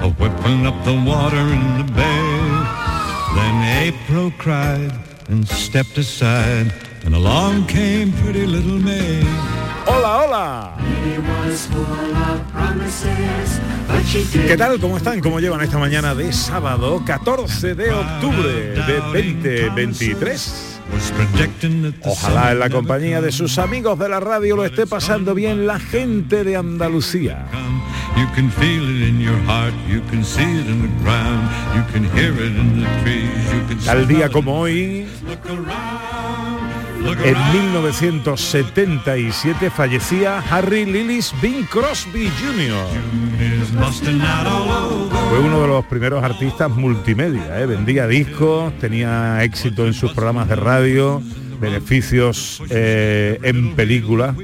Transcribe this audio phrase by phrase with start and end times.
[0.00, 2.26] a whipping up the water in the bay.
[3.34, 3.56] Then
[3.88, 4.92] April cried
[5.28, 6.72] and stepped aside,
[7.04, 9.22] and along came pretty little May.
[9.86, 10.76] Hola, hola.
[14.46, 14.80] ¿Qué tal?
[14.80, 15.20] ¿Cómo están?
[15.20, 18.52] ¿Cómo llevan esta mañana de sábado 14 de octubre
[18.86, 20.75] de 2023?
[22.04, 25.78] Ojalá en la compañía de sus amigos de la radio lo esté pasando bien la
[25.78, 27.46] gente de Andalucía.
[28.16, 31.82] You can feel it in your heart, you can see it in the ground, you
[31.92, 35.06] can hear it in the trees, you can Tal día como hoy,
[37.06, 42.84] en 1977 fallecía Harry Lillis Bing Crosby Jr.
[45.28, 47.66] Fue uno de los primeros artistas multimedia, ¿eh?
[47.66, 51.22] vendía discos, tenía éxito en sus programas de radio,
[51.60, 54.34] beneficios eh, en películas,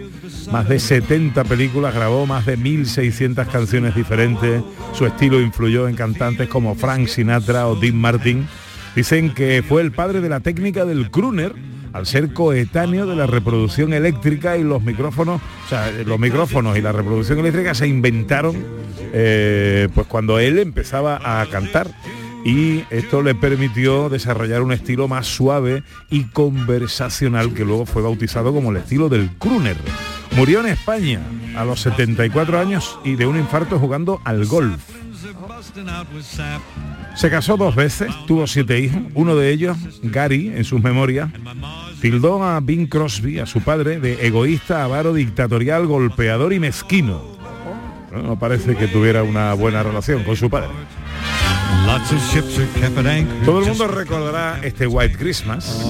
[0.50, 6.48] más de 70 películas, grabó más de 1.600 canciones diferentes, su estilo influyó en cantantes
[6.48, 8.46] como Frank Sinatra o Dean Martin.
[8.94, 11.54] Dicen que fue el padre de la técnica del crooner,
[11.92, 16.80] al ser coetáneo de la reproducción eléctrica y los micrófonos, o sea, los micrófonos y
[16.80, 18.56] la reproducción eléctrica se inventaron
[19.12, 21.88] eh, pues cuando él empezaba a cantar
[22.44, 28.52] y esto le permitió desarrollar un estilo más suave y conversacional que luego fue bautizado
[28.52, 29.76] como el estilo del crooner.
[30.36, 31.20] Murió en España
[31.56, 35.01] a los 74 años y de un infarto jugando al golf.
[37.16, 41.30] Se casó dos veces, tuvo siete hijos, uno de ellos, Gary, en sus memorias,
[42.00, 47.22] tildó a Bing Crosby, a su padre, de egoísta, avaro, dictatorial, golpeador y mezquino.
[48.12, 50.68] No, parece que tuviera una buena relación con su padre.
[53.44, 55.84] Todo el mundo recordará este white Christmas.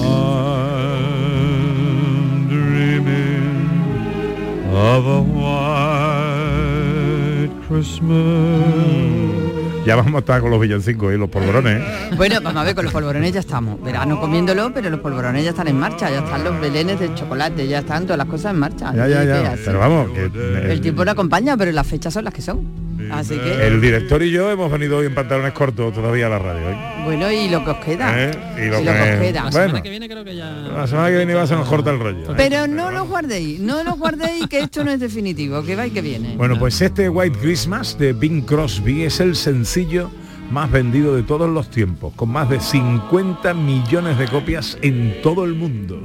[9.85, 11.81] Ya vamos a estar con los villancicos y los polvorones.
[11.81, 12.11] ¿eh?
[12.15, 13.81] Bueno, vamos a ver, con los polvorones ya estamos.
[13.81, 17.67] Verano comiéndolo, pero los polvorones ya están en marcha, ya están los belenes de chocolate,
[17.67, 18.93] ya están todas las cosas en marcha.
[18.95, 19.55] Ya, ya, ya.
[19.63, 22.92] Pero vamos, que El tiempo no acompaña, pero las fechas son las que son.
[23.11, 26.39] Así que, el director y yo hemos venido hoy en pantalones cortos todavía a la
[26.39, 26.69] radio.
[26.69, 26.77] ¿eh?
[27.03, 28.13] bueno, y lo que os queda.
[28.17, 28.31] ¿Eh?
[28.57, 29.49] Y lo Y que, lo que os queda.
[29.51, 29.73] Bueno,
[30.77, 32.31] la semana que viene va se nos corta el rollo.
[32.31, 32.35] ¿eh?
[32.37, 35.91] Pero no lo guardéis, no lo guardéis, que esto no es definitivo, que va y
[35.91, 36.35] que viene.
[36.35, 40.09] Bueno, pues este White Christmas de Bing Crosby es el sencillo
[40.51, 45.45] más vendido de todos los tiempos, con más de 50 millones de copias en todo
[45.45, 45.99] el mundo.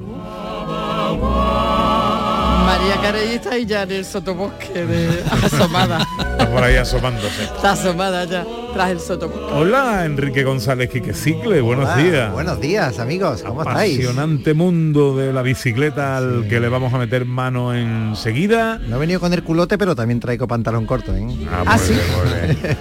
[2.68, 6.06] María Carey está ahí ya en el sotobosque de asomada.
[6.20, 7.44] Está por ahí asomándose.
[7.44, 9.54] Está asomada ya, tras el sotobosque.
[9.54, 12.32] Hola, Enrique González Quique Cicle, buenos Hola, días.
[12.32, 13.42] Buenos días, amigos.
[13.42, 13.94] ¿Cómo estáis?
[14.04, 18.78] Apasionante mundo de la bicicleta al que le vamos a meter mano enseguida.
[18.86, 21.26] No he venido con el culote, pero también traigo pantalón corto, ¿eh?
[21.50, 21.94] Ah, ¿Ah, sí?
[21.94, 22.76] bien, muy bien.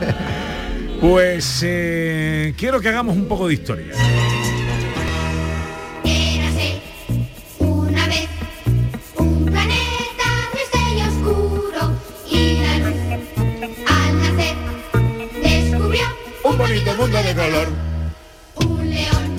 [0.99, 3.93] Pues eh, quiero que hagamos un poco de historia.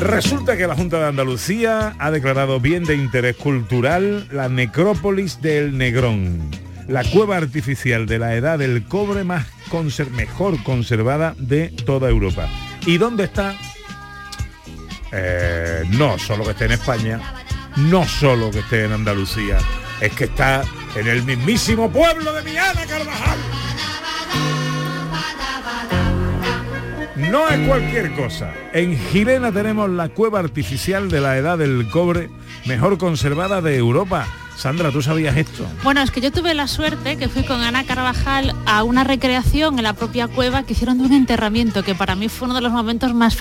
[0.08, 5.76] Resulta que la Junta de Andalucía ha declarado bien de interés cultural la necrópolis del
[5.76, 6.50] Negrón,
[6.88, 9.46] la cueva artificial de la edad del cobre más
[10.12, 12.48] mejor conservada de toda Europa.
[12.86, 13.54] ¿Y dónde está?
[15.12, 17.20] Eh, no solo que esté en España,
[17.76, 19.58] no solo que esté en Andalucía,
[20.00, 20.62] es que está
[20.94, 23.38] en el mismísimo pueblo de Miana Carvajal.
[27.18, 28.52] No es cualquier cosa.
[28.72, 32.30] En Girena tenemos la cueva artificial de la edad del cobre
[32.66, 34.26] mejor conservada de Europa.
[34.56, 35.64] Sandra, ¿tú sabías esto?
[35.84, 39.78] Bueno, es que yo tuve la suerte que fui con Ana Carvajal a una recreación
[39.78, 42.60] en la propia cueva que hicieron de un enterramiento, que para mí fue uno de
[42.62, 43.36] los momentos más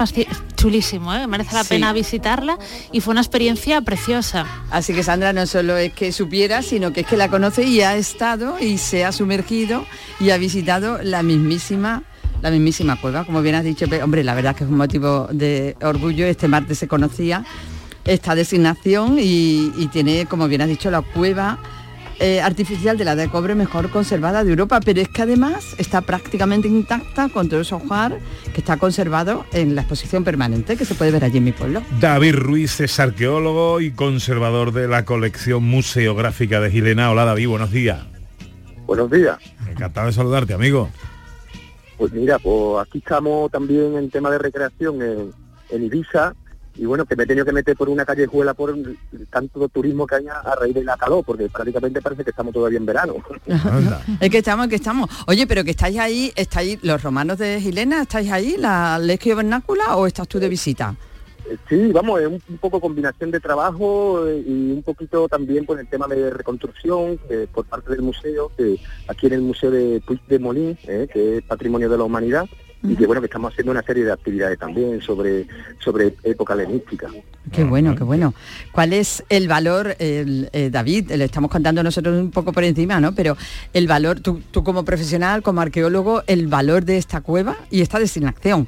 [0.55, 1.25] chulísimo, ¿eh?
[1.25, 1.69] merece la Sí.
[1.69, 2.59] pena visitarla
[2.91, 4.45] y fue una experiencia preciosa.
[4.69, 7.81] Así que Sandra no solo es que supiera, sino que es que la conoce y
[7.81, 9.85] ha estado y se ha sumergido
[10.19, 12.03] y ha visitado la mismísima
[12.41, 15.75] la mismísima cueva, como bien has dicho, hombre, la verdad que es un motivo de
[15.81, 17.45] orgullo, este martes se conocía
[18.05, 21.59] esta designación y, y tiene, como bien has dicho, la cueva
[22.19, 26.01] eh, artificial de la de cobre mejor conservada de Europa, pero es que además está
[26.01, 28.17] prácticamente intacta con todo ese hojar
[28.53, 31.83] que está conservado en la exposición permanente que se puede ver allí en mi pueblo.
[31.99, 37.11] David Ruiz es arqueólogo y conservador de la colección museográfica de Gilena.
[37.11, 37.99] Hola David, buenos días.
[38.87, 39.37] Buenos días.
[39.69, 40.89] Encantado de saludarte, amigo.
[41.97, 45.31] Pues mira, pues aquí estamos también en tema de recreación en,
[45.69, 46.33] en Ibiza
[46.75, 48.97] y bueno, que me he tenido que meter por una callejuela por el-
[49.31, 52.53] tanto turismo que hay a, a raíz de la calor, porque prácticamente parece que estamos
[52.53, 53.15] todavía en verano.
[54.19, 55.09] Es que estamos, que estamos.
[55.25, 59.95] Oye, pero que estáis ahí, estáis los romanos de Gilena, ¿estáis ahí, la Legio Vernácula,
[59.95, 60.93] o estás tú de visita?
[61.69, 65.79] Sí, vamos, es un, un poco combinación de trabajo eh, y un poquito también por
[65.79, 70.01] el tema de reconstrucción eh, por parte del museo, que aquí en el Museo de
[70.05, 72.45] Puig de Molín, eh, que es Patrimonio de la Humanidad,
[72.83, 75.47] y que bueno, que estamos haciendo una serie de actividades también sobre,
[75.79, 77.09] sobre época helenística.
[77.51, 78.33] Qué bueno, qué bueno.
[78.71, 81.11] ¿Cuál es el valor, el, eh, David?
[81.11, 83.13] Le estamos contando nosotros un poco por encima, ¿no?
[83.13, 83.35] Pero
[83.73, 87.99] el valor, tú, tú como profesional, como arqueólogo, el valor de esta cueva y esta
[87.99, 88.67] designación.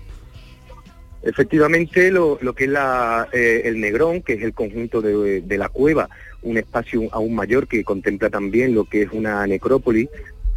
[1.22, 6.10] Efectivamente, lo, que es la, eh, el Negrón, que es el conjunto de, la cueva,
[6.42, 10.08] un espacio aún mayor que contempla también lo que es una necrópolis,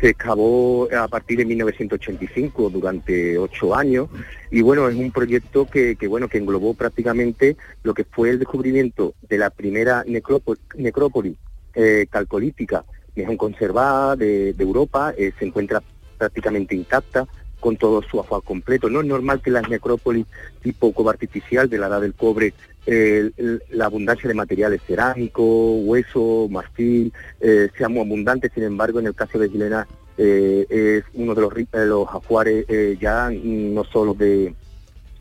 [0.01, 4.09] se excavó a partir de 1985 durante ocho años.
[4.51, 8.39] Y bueno es un proyecto que, que, bueno que englobó prácticamente lo que fue el
[8.39, 11.37] descubrimiento de la primera necrópo- necrópolis
[11.75, 12.85] eh, calcolítica
[13.15, 15.83] mejor conservada de, de Europa eh, se encuentra
[16.19, 17.27] prácticamente intacta
[17.63, 18.91] con todo su ajuar completo.
[18.91, 20.27] No es normal que las necrópolis
[20.63, 22.53] tipo cobre artificial de la edad del cobre,
[22.87, 23.31] eh,
[23.71, 29.15] la abundancia de materiales cerámicos, hueso, marfil, eh, sea muy abundante, sin embargo en el
[29.15, 29.87] caso de Gilena
[30.19, 32.67] eh, es uno de los, eh, los ajuares
[32.99, 34.53] ya no solo de,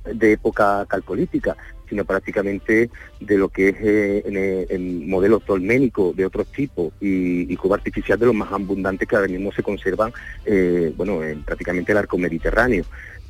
[0.03, 1.55] de época calcolítica,
[1.91, 2.89] sino prácticamente
[3.19, 7.55] de lo que es eh, en, eh, en modelos tolménicos de otros tipos y, y
[7.57, 10.13] cubo artificial de los más abundantes que ahora mismo se conservan
[10.45, 12.85] eh, bueno, en prácticamente el arco mediterráneo.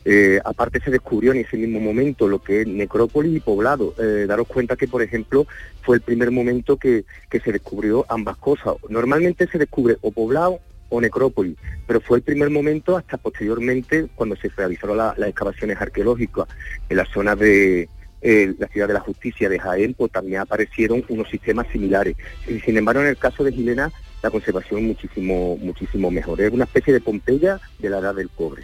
[0.05, 3.95] Eh, aparte se descubrió en ese mismo momento lo que es necrópolis y poblado.
[4.27, 5.47] Daros cuenta que, por ejemplo,
[5.81, 8.75] fue el primer momento que, que se descubrió ambas cosas.
[8.89, 10.59] Normalmente se descubre o poblado
[10.89, 11.55] o necrópolis,
[11.87, 16.47] pero fue el primer momento hasta posteriormente cuando se realizaron la- las excavaciones arqueológicas
[16.89, 17.87] en la zona de
[18.21, 22.15] eh, la ciudad de la justicia de Jaén, pues también aparecieron unos sistemas similares.
[22.47, 23.91] Y, sin embargo, en el caso de Gilena,
[24.21, 26.41] la conservación es muchísimo, muchísimo mejor.
[26.41, 28.63] Es una especie de Pompeya de la edad del cobre.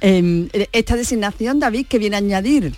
[0.00, 2.74] Eh, esta designación, David, que viene a añadir.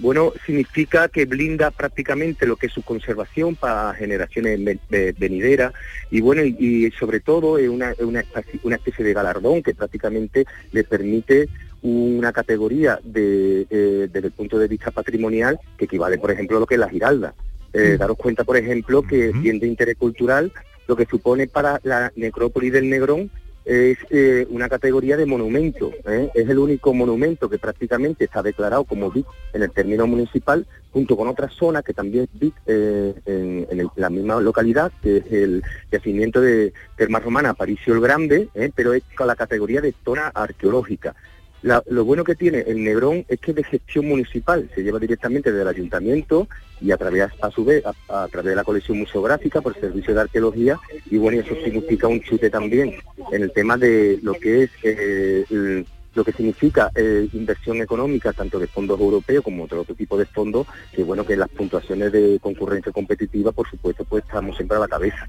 [0.00, 5.72] Bueno, significa que blinda prácticamente lo que es su conservación para generaciones ve- ve- venideras
[6.08, 6.54] y bueno, y,
[6.86, 10.84] y sobre todo es una, es una, especie, una especie de galardón que prácticamente le
[10.84, 11.48] permite
[11.82, 16.60] una categoría de, eh, desde el punto de vista patrimonial que equivale, por ejemplo, a
[16.60, 17.34] lo que es la Giralda.
[17.72, 20.52] Eh, Daros cuenta, por ejemplo, que bien de interés cultural,
[20.86, 23.30] lo que supone para la necrópolis del Negrón
[23.64, 25.92] es eh, una categoría de monumento.
[26.06, 26.30] ¿eh?
[26.34, 31.14] Es el único monumento que prácticamente está declarado como BIC en el término municipal, junto
[31.18, 35.18] con otras zonas que también es BIC eh, en, en el- la misma localidad, que
[35.18, 39.94] es el yacimiento de Termas Romana Aparicio el Grande, pero es con la categoría de
[40.02, 41.14] zona arqueológica.
[41.62, 44.98] La- lo bueno que tiene el Negrón es que es de gestión municipal, se lleva
[45.00, 46.48] directamente del ayuntamiento
[46.80, 50.14] y a través, a su vez, a, través de la colección museográfica por el servicio
[50.14, 50.78] de arqueología
[51.10, 52.94] y bueno, eso significa un chute también
[53.32, 55.84] en el tema de lo que es eh, el-
[56.14, 60.26] lo que significa eh, inversión económica tanto de fondos europeos como de otro tipo de
[60.26, 64.80] fondos, que bueno, que las puntuaciones de concurrencia competitiva, por supuesto, pues estamos siempre a
[64.80, 65.28] la cabeza.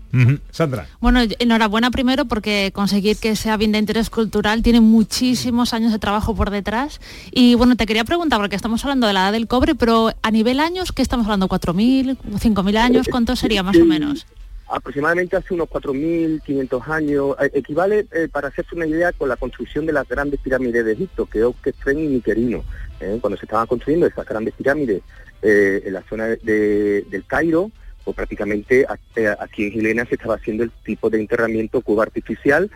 [0.52, 0.88] Sandra.
[1.00, 6.00] Bueno, enhorabuena primero porque conseguir que sea bien de interés cultural tiene muchísimos años de
[6.00, 7.00] trabajo por detrás.
[7.32, 10.32] Y bueno, te quería preguntar, porque estamos hablando de la edad del cobre, pero a
[10.32, 11.48] nivel años, ¿qué estamos hablando?
[11.48, 13.08] ¿4.000, 5.000 años?
[13.10, 14.26] ¿Cuánto sería más o menos?
[14.72, 19.86] Aproximadamente hace unos 4.500 años, eh, equivale, eh, para hacerse una idea, con la construcción
[19.86, 22.64] de las grandes pirámides de Egipto, que Kefren y Miquerino,
[23.00, 23.18] ¿eh?
[23.20, 25.02] cuando se estaban construyendo esas grandes pirámides
[25.42, 27.72] eh, en la zona de- del Cairo,
[28.04, 32.70] pues prácticamente aquí en Gilena se estaba haciendo el tipo de enterramiento cubo artificial,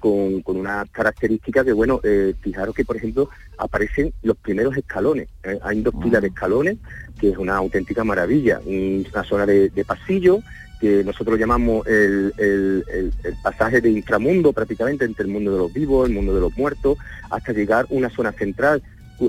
[0.00, 2.00] con, con una característica que, bueno,
[2.40, 5.28] fijaros que, por ejemplo, aparecen los primeros escalones.
[5.62, 6.78] Hay dos pilas de escalones,
[7.20, 8.60] que es una auténtica maravilla.
[8.66, 10.40] Una zona de, de pasillo,
[10.80, 15.58] que nosotros llamamos el, el- el- el pasaje de inframundo prácticamente entre el mundo de
[15.58, 16.96] los vivos, el mundo de los muertos,
[17.30, 18.82] hasta llegar a una zona central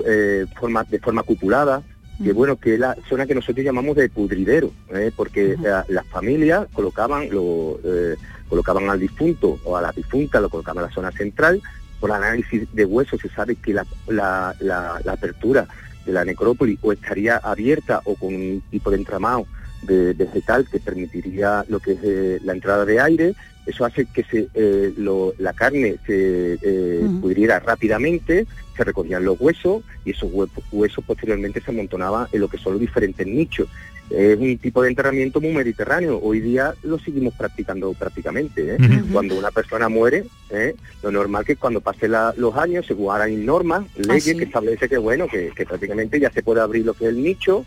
[0.06, 1.82] eh, forma, de forma cupulada,
[2.22, 5.10] que bueno, que es la zona que nosotros llamamos de pudridero, ¿eh?
[5.14, 5.56] porque eh,
[5.88, 8.14] las familias colocaban, lo, eh,
[8.48, 11.60] colocaban al difunto o a la difunta, lo colocaban en la zona central,
[12.00, 15.66] por análisis de huesos se sabe que la, la- la- la apertura
[16.06, 19.46] de la necrópolis o estaría abierta o con un tipo de entramado
[19.82, 23.34] de vegetal que permitiría lo que es eh, la entrada de aire.
[23.66, 28.46] Eso hace que se, eh, lo- la carne se eh, pudriera rápidamente,
[28.76, 32.72] se recogían los huesos y esos hue- huesos posteriormente se amontonaban en lo que son
[32.72, 33.68] los diferentes nichos.
[34.10, 36.18] Es un tipo de enterramiento muy mediterráneo.
[36.22, 38.74] Hoy día lo seguimos practicando prácticamente.
[38.74, 38.78] ¿eh?
[39.12, 40.74] Cuando una persona muere, ¿eh?
[41.02, 44.36] lo normal que cuando pasen la- los años, según ahora hay normas, leyes sí.
[44.36, 47.22] que establece que bueno, que, que prácticamente ya se puede abrir lo que es el
[47.22, 47.64] nicho,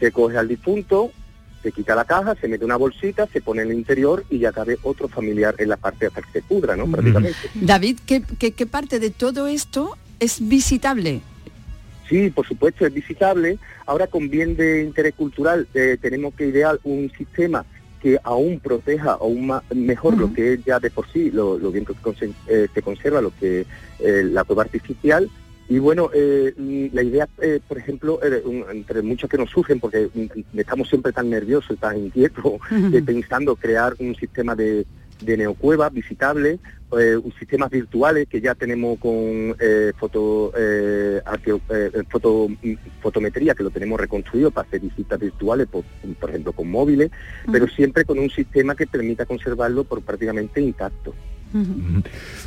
[0.00, 1.12] se coge al difunto,
[1.64, 4.52] se quita la caja, se mete una bolsita, se pone en el interior y ya
[4.52, 6.86] cabe otro familiar en la parte hasta que se pudra, ¿no?
[6.86, 7.38] Prácticamente.
[7.54, 11.22] David, ¿qué, qué, qué parte de todo esto es visitable?
[12.06, 13.58] Sí, por supuesto, es visitable.
[13.86, 17.64] Ahora con bien de interés cultural eh, tenemos que idear un sistema
[18.02, 21.86] que aún proteja aún mejor lo que es ya de por sí, lo, lo bien
[21.86, 21.94] que
[22.48, 23.66] eh, se conserva lo que es
[24.00, 25.30] eh, la cueva artificial.
[25.68, 29.50] Y bueno, eh, mm, la idea, eh, por ejemplo, eh, un- entre muchas que nos
[29.50, 32.44] surgen, porque mm, estamos siempre tan nerviosos, tan inquietos,
[32.92, 34.86] eh, pensando crear un sistema de,
[35.20, 36.60] de neocuevas visitables,
[36.98, 42.72] eh, un sistemas virtuales que ya tenemos con eh, foto, eh, arqueo- eh, foto, mm,
[43.00, 45.82] fotometría, que lo tenemos reconstruido para hacer visitas virtuales, por,
[46.20, 47.10] por ejemplo, con móviles,
[47.50, 51.14] pero siempre con un sistema que permita conservarlo por prácticamente intacto.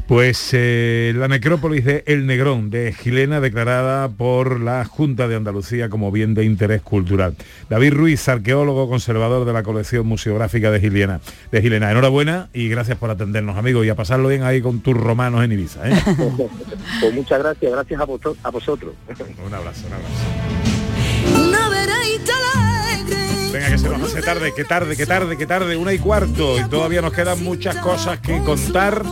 [0.08, 5.90] Pues eh, la necrópolis de El Negrón, de Gilena, declarada por la Junta de Andalucía
[5.90, 7.36] como bien de interés cultural.
[7.70, 11.22] David Ruiz, arqueólogo conservador de la colección museográfica de Gilena.
[11.52, 14.96] De Gilena, enhorabuena y gracias por atendernos, amigos, y a pasarlo bien ahí con tus
[14.96, 15.90] romanos en Ibiza.
[15.90, 15.94] ¿eh?
[17.02, 18.94] pues muchas gracias, gracias a, vosotros.
[19.46, 20.68] un abrazo, un abrazo.
[23.52, 26.60] Venga, que se nos hace tarde, que tarde, que tarde, que tarde, una y cuarto,
[26.60, 29.04] y todavía nos quedan muchas cosas que contar.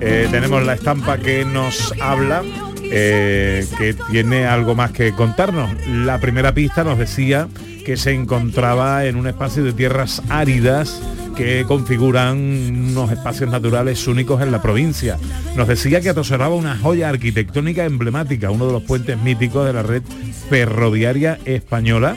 [0.00, 2.42] Eh, tenemos la estampa que nos habla,
[2.82, 5.70] eh, que tiene algo más que contarnos.
[5.86, 7.48] La primera pista nos decía
[7.84, 11.02] que se encontraba en un espacio de tierras áridas
[11.36, 15.18] que configuran unos espacios naturales únicos en la provincia.
[15.56, 19.82] Nos decía que atesoraba una joya arquitectónica emblemática, uno de los puentes míticos de la
[19.82, 20.02] red
[20.48, 22.16] ferroviaria española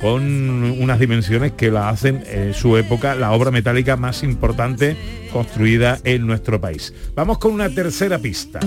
[0.00, 0.22] con
[0.80, 4.96] unas dimensiones que la hacen en su época la obra metálica más importante
[5.32, 6.92] construida en nuestro país.
[7.14, 8.60] Vamos con una tercera pista.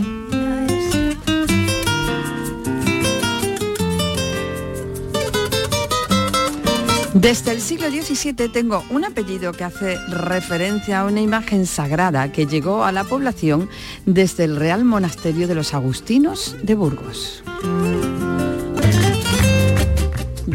[7.20, 12.46] Desde el siglo XVII tengo un apellido que hace referencia a una imagen sagrada que
[12.46, 13.68] llegó a la población
[14.06, 17.44] desde el Real Monasterio de los Agustinos de Burgos.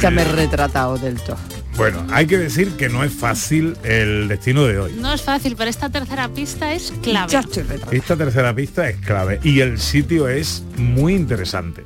[0.00, 1.36] Ya me he retratado del todo.
[1.76, 4.92] Bueno, hay que decir que no es fácil el destino de hoy.
[4.96, 7.32] No es fácil, pero esta tercera pista es clave.
[7.32, 7.96] Ya estoy retratada.
[7.96, 11.84] Esta tercera pista es clave y el sitio es muy interesante,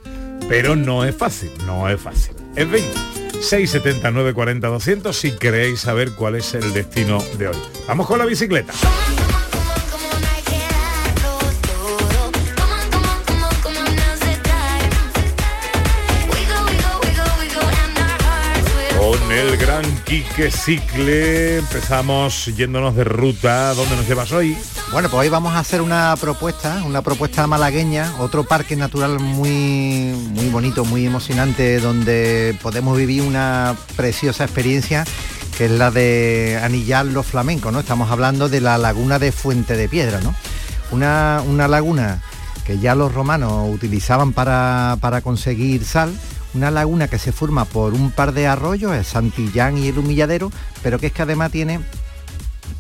[0.49, 2.35] pero no es fácil, no es fácil.
[2.55, 2.85] En fin,
[3.41, 7.57] 679 40 200 si queréis saber cuál es el destino de hoy.
[7.87, 8.75] Vamos con la bicicleta.
[19.39, 23.73] El gran Quique Cicle empezamos yéndonos de ruta.
[23.75, 24.57] ¿Dónde nos llevas hoy?
[24.91, 30.13] Bueno, pues hoy vamos a hacer una propuesta, una propuesta malagueña, otro parque natural muy,
[30.31, 35.05] muy bonito, muy emocionante, donde podemos vivir una preciosa experiencia
[35.57, 37.79] que es la de anillar los flamencos, ¿no?
[37.79, 40.35] Estamos hablando de la laguna de Fuente de Piedra, ¿no?
[40.91, 42.23] Una, una laguna
[42.65, 46.13] que ya los romanos utilizaban para, para conseguir sal,
[46.55, 50.51] una laguna que se forma por un par de arroyos, el Santillán y el Humilladero,
[50.83, 51.81] pero que es que además tiene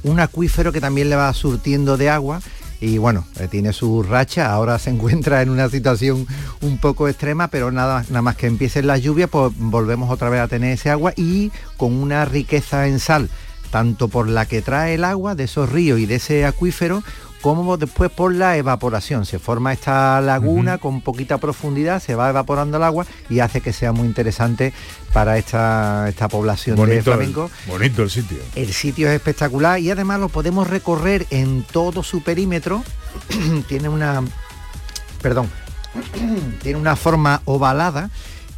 [0.03, 2.41] un acuífero que también le va surtiendo de agua
[2.81, 6.27] y bueno, eh, tiene su racha, ahora se encuentra en una situación
[6.61, 10.41] un poco extrema, pero nada, nada más que empiecen las lluvias, pues volvemos otra vez
[10.41, 13.29] a tener ese agua y con una riqueza en sal,
[13.71, 17.03] tanto por la que trae el agua de esos ríos y de ese acuífero,
[17.41, 19.25] como después por la evaporación.
[19.27, 23.73] Se forma esta laguna con poquita profundidad, se va evaporando el agua y hace que
[23.73, 24.73] sea muy interesante
[25.13, 27.51] para esta, esta población de el, flamenco.
[27.67, 28.39] bonito el sitio.
[28.55, 32.83] El sitio es espectacular y además lo podemos recorrer en todo su perímetro.
[33.69, 34.23] tiene una,
[35.23, 35.49] perdón,
[36.63, 38.11] tiene una forma ovalada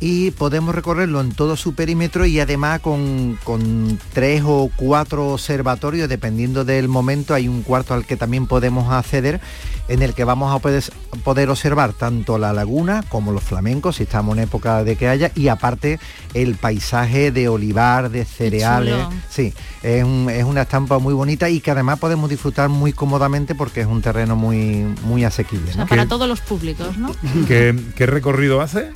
[0.02, 6.08] y podemos recorrerlo en todo su perímetro y además con, con tres o cuatro observatorios,
[6.08, 9.40] dependiendo del momento, hay un cuarto al que también podemos acceder,
[9.88, 10.82] en el que vamos a poder,
[11.22, 15.32] poder observar tanto la laguna como los flamencos, si estamos en época de que haya,
[15.34, 15.98] y aparte
[16.32, 18.94] el paisaje de olivar, de cereales.
[19.28, 19.52] Sí,
[19.82, 23.82] es, un- es una estampa muy bonita y que además podemos disfrutar muy cómodamente porque
[23.82, 25.70] es un terreno muy, muy asequible.
[25.72, 25.88] O sea, ¿no?
[25.88, 27.10] para todos los públicos, ¿no?
[27.46, 28.92] ¿Qué, qué recorrido hace?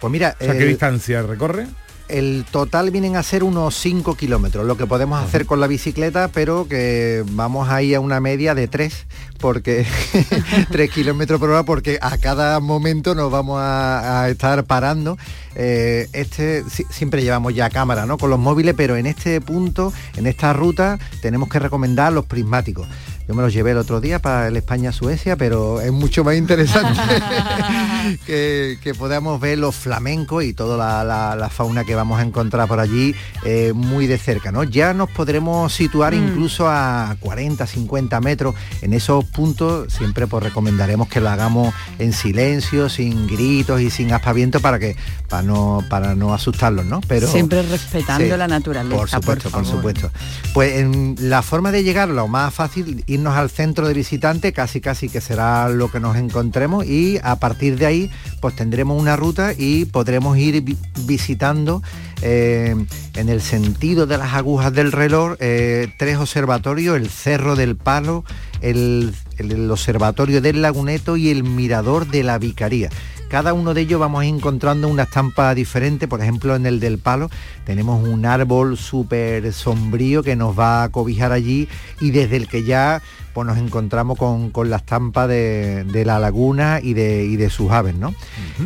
[0.00, 1.66] Pues mira, O sea, ¿qué el- distancia recorre?
[2.08, 6.28] el total vienen a ser unos 5 kilómetros, lo que podemos hacer con la bicicleta,
[6.28, 9.06] pero que vamos ahí a una media de 3,
[9.40, 9.84] porque
[10.70, 15.18] 3 kilómetros por hora, porque a cada momento nos vamos a, a estar parando.
[15.56, 18.18] Eh, este si- siempre llevamos ya cámara, ¿no?
[18.18, 22.86] Con los móviles, pero en este punto, en esta ruta, tenemos que recomendar los prismáticos.
[23.28, 27.00] Yo me los llevé el otro día para el España-Suecia, pero es mucho más interesante
[28.26, 32.22] que, que podamos ver los flamencos y toda la, la- la fauna que vamos a
[32.22, 33.14] encontrar por allí
[33.44, 34.52] eh, muy de cerca.
[34.52, 34.62] ¿no?
[34.64, 38.54] Ya nos podremos situar incluso a 40, 50 metros.
[38.80, 44.12] En esos puntos siempre pues, recomendaremos que lo hagamos en silencio, sin gritos y sin
[44.12, 44.96] aspavientos para que
[45.28, 47.00] para no, para no asustarlos, ¿no?
[47.08, 48.96] Pero Siempre respetando Sí, la naturaleza.
[48.96, 50.10] Por supuesto, por, supuesto.
[50.54, 54.80] Pues en la forma de llegar, lo más fácil, irnos al centro de visitante, casi
[54.80, 59.16] casi que será lo que nos encontremos y a partir de ahí pues tendremos una
[59.16, 61.82] ruta y podremos ir vi- visitando
[62.22, 62.74] eh,
[63.14, 68.24] en el sentido de las agujas del reloj eh, tres observatorios, el Cerro del Palo,
[68.60, 72.88] el- el Observatorio del Laguneto y el Mirador de la Vicaría.
[73.28, 77.28] Cada uno de ellos vamos encontrando una estampa diferente, por ejemplo en el del palo
[77.64, 81.68] tenemos un árbol súper sombrío que nos va a cobijar allí
[82.00, 83.02] y desde el que ya
[83.34, 87.50] pues, nos encontramos con, con la estampa de, de la laguna y de, y de
[87.50, 88.14] sus aves, ¿no?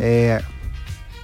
[0.01, 0.39] Eh,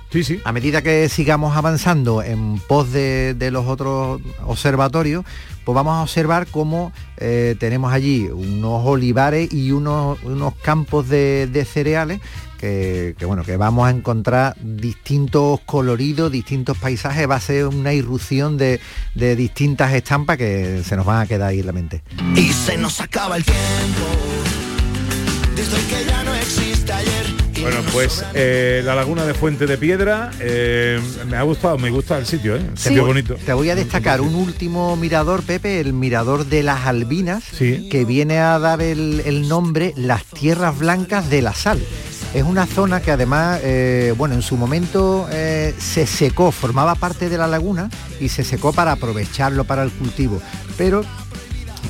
[0.08, 0.40] Sí, sí.
[0.44, 5.24] a medida que sigamos avanzando en pos de, de los otros observatorios,
[5.64, 11.48] pues vamos a observar cómo eh, tenemos allí unos olivares y unos, unos campos de,
[11.48, 12.20] de cereales
[12.56, 17.92] que, que, bueno, que vamos a encontrar distintos coloridos, distintos paisajes, va a ser una
[17.92, 18.80] irrupción de,
[19.14, 22.02] de distintas estampas que se nos van a quedar ahí en la mente.
[22.34, 23.60] Y se nos acaba el tiempo.
[25.54, 27.26] Desde que ya no existe ayer.
[27.56, 31.88] y Bueno, pues eh, la laguna de Fuente de Piedra, eh, me ha gustado, me
[31.90, 32.60] gusta el sitio, ¿eh?
[32.74, 32.90] Sí.
[32.90, 33.36] sitio bonito.
[33.36, 37.88] Te voy a destacar un último mirador, Pepe, el mirador de las Albinas, Sí.
[37.90, 41.80] que viene a dar el, el nombre Las Tierras Blancas de la Sal.
[42.34, 47.28] Es una zona que además, eh, bueno, en su momento eh, se secó, formaba parte
[47.30, 47.88] de la laguna
[48.20, 50.42] y se secó para aprovecharlo para el cultivo.
[50.76, 51.02] Pero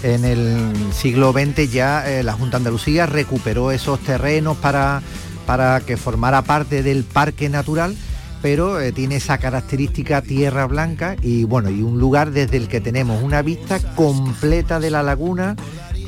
[0.03, 5.03] en el siglo XX ya eh, la Junta Andalucía recuperó esos terrenos para,
[5.47, 7.97] para que formara parte del parque natural
[8.43, 13.23] pero tiene esa característica tierra blanca y bueno y un lugar desde el que tenemos
[13.23, 15.57] una vista completa de la laguna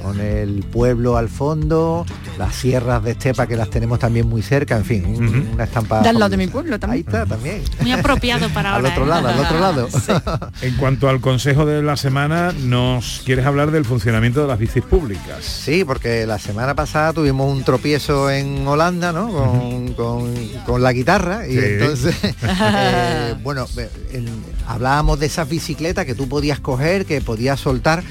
[0.02, 2.04] con el pueblo al fondo,
[2.38, 5.54] las sierras de Estepa que las tenemos también muy cerca, en fin, un- Ujú.
[5.54, 6.00] una estampa.
[6.02, 6.88] De al lado de mi pueblo también.
[6.98, 7.62] Ahí está, también.
[7.80, 8.90] Muy apropiado para al ahora.
[8.90, 9.08] otro ¿eh?
[9.08, 9.88] lado, al otro lado.
[10.62, 14.82] En cuanto al consejo de la semana, nos quieres hablar del funcionamiento de las bicis
[14.82, 15.44] públicas.
[15.44, 19.28] Sí, porque la semana pasada tuvimos un tropiezo en Holanda, ¿no?
[19.28, 20.34] Con, con-
[20.66, 21.60] con la guitarra y Sí.
[21.62, 23.66] entonces, eh, bueno,
[24.12, 24.28] en-
[24.66, 28.02] hablábamos de esas bicicletas que tú podías coger, que podías soltar.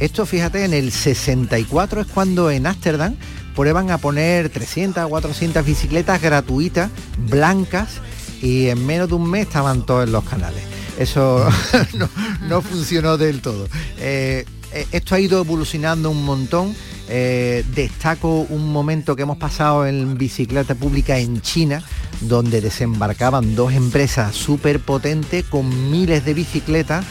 [0.00, 3.16] Esto, fíjate, en el 64 es cuando en Ámsterdam
[3.54, 6.90] prueban a poner 300 o 400 bicicletas gratuitas,
[7.28, 8.00] blancas,
[8.42, 10.62] y en menos de un mes estaban todos en los canales.
[10.98, 11.46] Eso
[12.48, 13.68] no, funcionó del todo.
[13.98, 16.74] Eh, eh, esto ha ido evolucionando un montón.
[17.08, 21.82] Eh, destaco un momento que hemos pasado en bicicleta pública en China,
[22.22, 27.04] donde desembarcaban dos empresas súper potentes con miles de bicicletas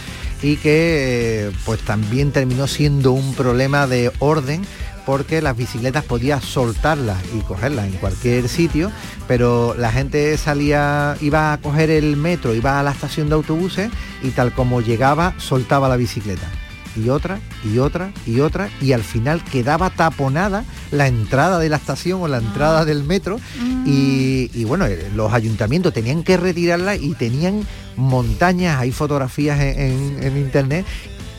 [0.43, 4.61] y que eh, pues también terminó siendo un problema de orden
[5.05, 8.91] porque las bicicletas podías soltarlas y cogerlas en cualquier sitio,
[9.27, 13.89] pero la gente salía, iba a coger el metro, iba a la estación de autobuses
[14.21, 16.47] y tal como llegaba, soltaba la bicicleta.
[16.95, 21.77] Y otra, y otra, y otra, y al final quedaba taponada la entrada de la
[21.77, 23.39] estación o la entrada del metro.
[23.85, 27.65] Y, y bueno, eh, los ayuntamientos tenían que retirarla y tenían
[27.97, 30.85] montañas, hay fotografías en, en- en internet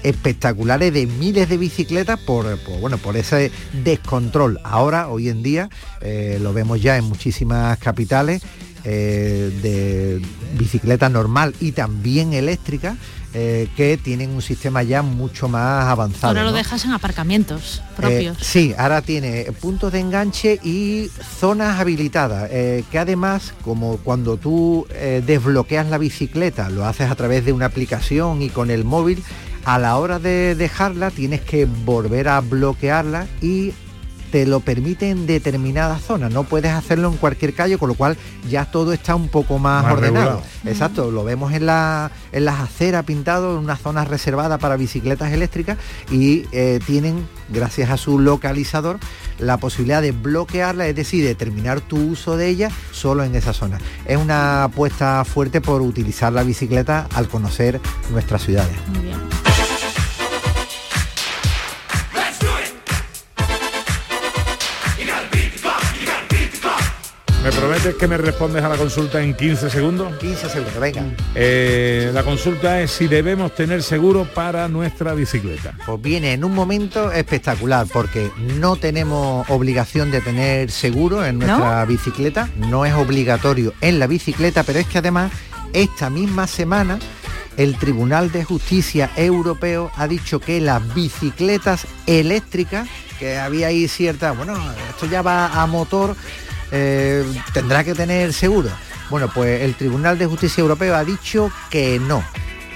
[0.02, 3.50] espectaculares de miles de bicicletas por, por, bueno por ese
[3.84, 4.58] descontrol.
[4.62, 5.70] Ahora hoy en día
[6.02, 8.42] eh, lo vemos ya en muchísimas capitales
[8.84, 10.20] eh, de
[10.58, 12.96] bicicleta normal y también eléctrica
[13.34, 16.56] eh, que tienen un sistema ya mucho más avanzado Ahora lo ¿no?
[16.56, 18.38] dejas en aparcamientos propios.
[18.40, 24.36] Eh, sí, ahora tiene puntos de enganche y zonas habilitadas, eh, que además, como cuando
[24.36, 24.86] tú
[25.26, 29.22] desbloqueas la bicicleta, lo haces a través de una aplicación y con el móvil,
[29.64, 33.72] a la hora de dejarla tienes que volver a bloquearla y
[34.34, 38.16] te lo permite en determinadas zonas, no puedes hacerlo en cualquier calle, con lo cual
[38.50, 40.24] ya todo está un poco más, Más ordenado.
[40.24, 40.42] regulado.
[40.64, 45.32] Exacto, lo vemos en, la, en las aceras pintado, en una zona reservada para bicicletas
[45.32, 45.78] eléctricas
[46.10, 48.98] y eh, tienen, gracias a su localizador,
[49.38, 53.78] la posibilidad de bloquearla, es decir, determinar tu uso de ella solo en esa zona.
[54.04, 58.74] Es una apuesta fuerte por utilizar la bicicleta al conocer nuestras ciudades.
[58.92, 59.33] Muy bien.
[67.44, 70.16] ¿Me prometes que me respondes a la consulta en 15 segundos?
[70.16, 71.04] 15 segundos, venga.
[71.34, 75.76] Eh, la consulta es si debemos tener seguro para nuestra bicicleta.
[75.84, 81.84] Pues viene en un momento espectacular porque no tenemos obligación de tener seguro en nuestra
[81.84, 85.30] bicicleta, no es obligatorio en la bicicleta, pero es que además
[85.74, 86.98] esta misma semana
[87.58, 94.32] el Tribunal de Justicia Europeo ha dicho que las bicicletas eléctricas, que había ahí cierta,
[94.32, 94.54] bueno,
[94.88, 96.16] esto ya va a motor,
[96.70, 98.70] eh, tendrá que tener seguro.
[99.10, 102.24] Bueno, pues el Tribunal de Justicia Europeo ha dicho que no,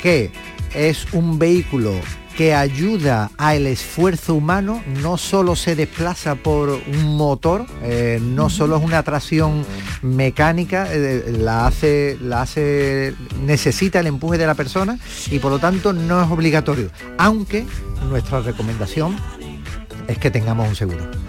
[0.02, 0.30] que
[0.74, 1.94] es un vehículo
[2.38, 8.76] que ayuda al esfuerzo humano, no solo se desplaza por un motor, eh, no solo
[8.76, 9.66] es una tracción
[10.02, 13.12] mecánica, eh, la hace, la hace,
[13.44, 15.00] necesita el empuje de la persona
[15.32, 17.66] y por lo tanto no es obligatorio, aunque
[18.08, 19.16] nuestra recomendación
[20.06, 21.27] es que tengamos un seguro.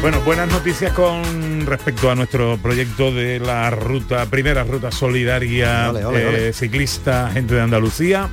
[0.00, 6.04] Bueno, buenas noticias con respecto a nuestro proyecto de la ruta, primera ruta solidaria Ole,
[6.04, 6.48] ole, ole.
[6.48, 8.28] eh, ciclista, gente de Andalucía.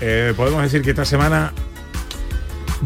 [0.00, 1.52] Eh, podemos decir que esta semana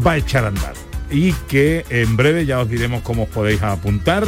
[0.05, 0.73] va a echar a andar
[1.09, 4.27] y que en breve ya os diremos cómo os podéis apuntar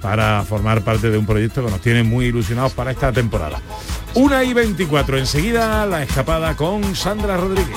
[0.00, 3.60] para formar parte de un proyecto que nos tiene muy ilusionados para esta temporada.
[4.14, 7.76] Una y 24, enseguida la escapada con Sandra Rodríguez.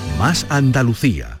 [0.21, 1.40] más Andalucía.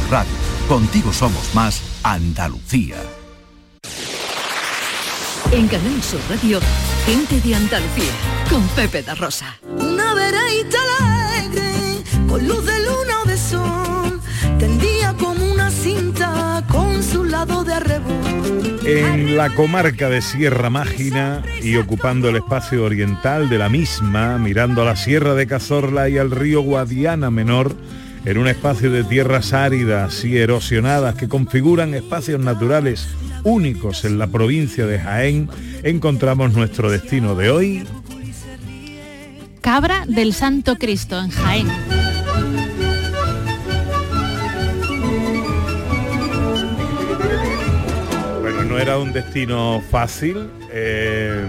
[0.09, 0.31] Radio.
[0.67, 2.97] Contigo somos más Andalucía.
[5.51, 6.59] En Canal Sur Radio,
[7.05, 8.11] gente de Andalucía
[8.49, 9.57] con Pepe da Rosa.
[9.63, 14.21] Una vereita alegre, con luz de luna o de sol,
[14.59, 18.79] tendía como una cinta con su lado de arrebol.
[18.85, 24.81] En la comarca de Sierra Mágina y ocupando el espacio oriental de la misma, mirando
[24.81, 27.75] a la Sierra de Cazorla y al río Guadiana Menor,
[28.25, 33.07] en un espacio de tierras áridas y erosionadas que configuran espacios naturales
[33.43, 35.49] únicos en la provincia de Jaén,
[35.83, 37.83] encontramos nuestro destino de hoy.
[39.61, 41.67] Cabra del Santo Cristo en Jaén.
[48.41, 51.45] Bueno, no era un destino fácil eh,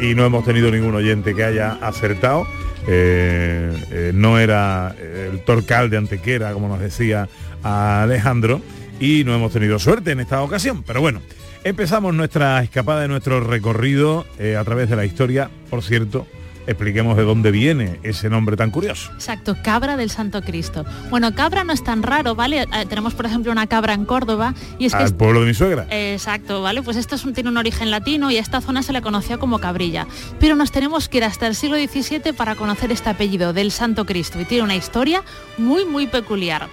[0.00, 2.46] y no hemos tenido ningún oyente que haya acertado.
[2.90, 7.28] Eh, eh, no era el Torcal de Antequera, como nos decía
[7.62, 8.62] Alejandro,
[8.98, 10.82] y no hemos tenido suerte en esta ocasión.
[10.82, 11.20] Pero bueno,
[11.64, 15.50] empezamos nuestra escapada de nuestro recorrido eh, a través de la historia.
[15.68, 16.26] Por cierto,
[16.68, 19.10] expliquemos de dónde viene ese nombre tan curioso.
[19.14, 20.84] Exacto, cabra del Santo Cristo.
[21.10, 22.62] Bueno, cabra no es tan raro, ¿vale?
[22.62, 25.02] Eh, tenemos, por ejemplo, una cabra en Córdoba y es que...
[25.02, 25.86] Al pueblo de mi suegra.
[25.90, 26.82] Exacto, ¿vale?
[26.82, 29.38] Pues esto es un- tiene un origen latino y a esta zona se le conocía
[29.38, 30.06] como cabrilla.
[30.38, 34.04] Pero nos tenemos que ir hasta el siglo XVII para conocer este apellido del Santo
[34.04, 35.22] Cristo y tiene una historia
[35.56, 36.68] muy, muy peculiar.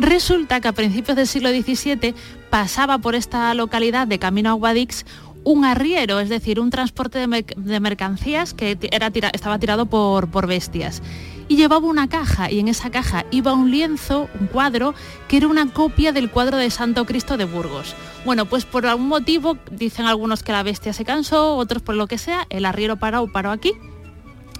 [0.00, 2.14] Resulta que a principios del siglo XVII
[2.50, 5.04] pasaba por esta localidad de camino a Guadix
[5.44, 10.28] un arriero, es decir, un transporte de, merc- de mercancías que era estaba tirado por,
[10.28, 11.02] por bestias.
[11.48, 14.94] y llevaba una caja y en esa caja iba un lienzo, un cuadro,
[15.28, 17.94] que era una copia del cuadro de Santo Cristo de Burgos.
[18.26, 22.06] Bueno, pues por algún motivo, dicen algunos que la bestia se cansó, otros por lo
[22.06, 23.72] que sea, el arriero paró, paró aquí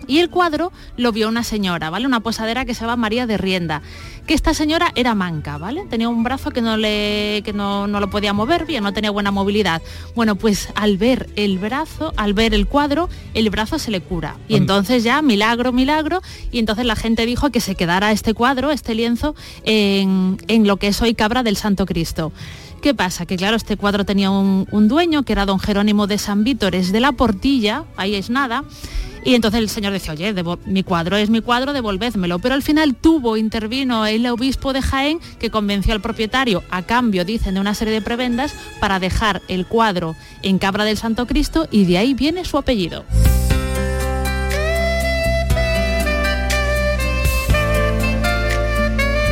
[0.07, 2.07] y el cuadro lo vio una señora, ¿vale?
[2.07, 3.83] Una posadera que se llama María de Rienda,
[4.27, 5.85] que esta señora era manca, ¿vale?
[5.89, 9.11] Tenía un brazo que no, le, que no, no lo podía mover bien, no tenía
[9.11, 9.83] buena movilidad.
[10.15, 14.37] Bueno, pues al ver el brazo, al ver el cuadro, el brazo se le cura.
[14.49, 18.71] Y entonces ya, milagro, milagro, y entonces la gente dijo que se quedara este cuadro,
[18.71, 19.35] este lienzo,
[19.65, 22.33] en, en lo que es hoy Cabra del Santo Cristo.
[22.81, 23.27] ¿Qué pasa?
[23.27, 27.01] Que claro, este cuadro tenía un, dueño, que era don Jerónimo de San Vítores de
[27.01, 28.65] la Portilla, ahí es nada,
[29.25, 30.33] y entonces el señor decía, oye,
[30.65, 32.39] mi cuadro es mi cuadro, devolvédmelo.
[32.39, 37.25] Pero al final tuvo, intervino el obispo de Jaén que convenció al propietario, a cambio,
[37.25, 41.67] dicen, de una serie de prebendas, para dejar el cuadro en Cabra del Santo Cristo
[41.71, 43.05] y de ahí viene su apellido.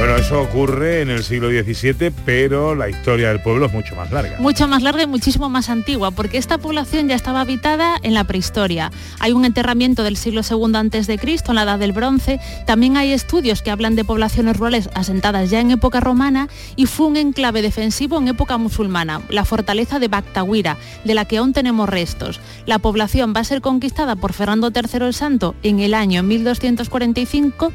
[0.07, 4.13] Bueno, eso ocurre en el siglo XVII, pero la historia del pueblo es mucho más
[4.13, 4.39] larga.
[4.39, 8.23] Mucho más larga y muchísimo más antigua, porque esta población ya estaba habitada en la
[8.23, 8.93] prehistoria.
[9.19, 12.39] Hay un enterramiento del siglo II antes de Cristo, en la Edad del Bronce.
[12.67, 17.07] También hay estudios que hablan de poblaciones rurales asentadas ya en época romana y fue
[17.07, 21.89] un enclave defensivo en época musulmana, la fortaleza de Bactahuira, de la que aún tenemos
[21.89, 22.39] restos.
[22.65, 27.73] La población va a ser conquistada por Fernando III el Santo en el año 1245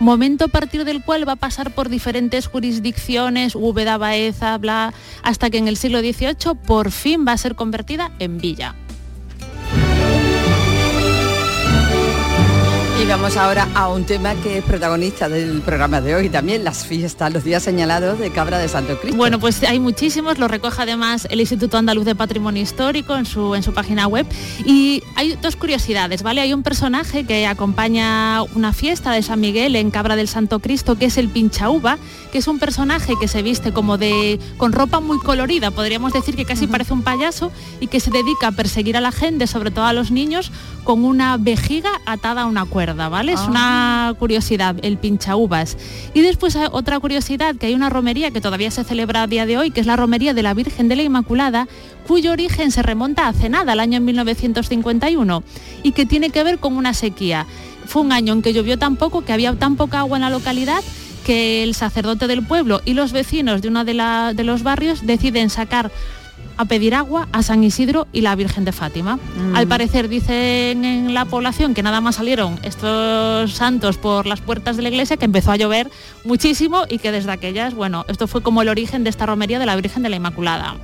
[0.00, 5.50] momento a partir del cual va a pasar por diferentes jurisdicciones, Úbeda, Baeza, bla, hasta
[5.50, 8.74] que en el siglo XVIII por fin va a ser convertida en villa.
[13.00, 16.86] Y vamos ahora a un tema que es protagonista del programa de hoy también, las
[16.86, 19.16] fiestas, los días señalados de Cabra de Santo Cristo.
[19.16, 23.54] Bueno, pues hay muchísimos, lo recoge además el Instituto Andaluz de Patrimonio Histórico en su,
[23.54, 24.26] en su página web.
[24.66, 26.42] Y hay dos curiosidades, ¿vale?
[26.42, 30.96] Hay un personaje que acompaña una fiesta de San Miguel en Cabra del Santo Cristo,
[30.96, 31.96] que es el Pinchauba,
[32.32, 34.38] que es un personaje que se viste como de.
[34.58, 38.48] con ropa muy colorida, podríamos decir que casi parece un payaso, y que se dedica
[38.48, 40.52] a perseguir a la gente, sobre todo a los niños,
[40.84, 43.32] con una vejiga atada a una cuerda, ¿vale?
[43.32, 45.76] Es una curiosidad, el pincha uvas.
[46.14, 49.46] Y después hay otra curiosidad, que hay una romería que todavía se celebra a día
[49.46, 51.68] de hoy, que es la romería de la Virgen de la Inmaculada,
[52.06, 55.42] cuyo origen se remonta hace nada, al año 1951,
[55.82, 57.46] y que tiene que ver con una sequía.
[57.86, 60.30] Fue un año en que llovió tan poco, que había tan poca agua en la
[60.30, 60.82] localidad,
[61.24, 65.06] que el sacerdote del pueblo y los vecinos de uno de, la- de los barrios
[65.06, 65.90] deciden sacar
[66.60, 69.16] a pedir agua a San Isidro y la Virgen de Fátima.
[69.16, 69.56] Mm.
[69.56, 74.76] Al parecer dicen en la población que nada más salieron estos santos por las puertas
[74.76, 75.90] de la iglesia que empezó a llover
[76.22, 79.64] muchísimo y que desde aquellas, bueno, esto fue como el origen de esta romería de
[79.64, 80.76] la Virgen de la Inmaculada.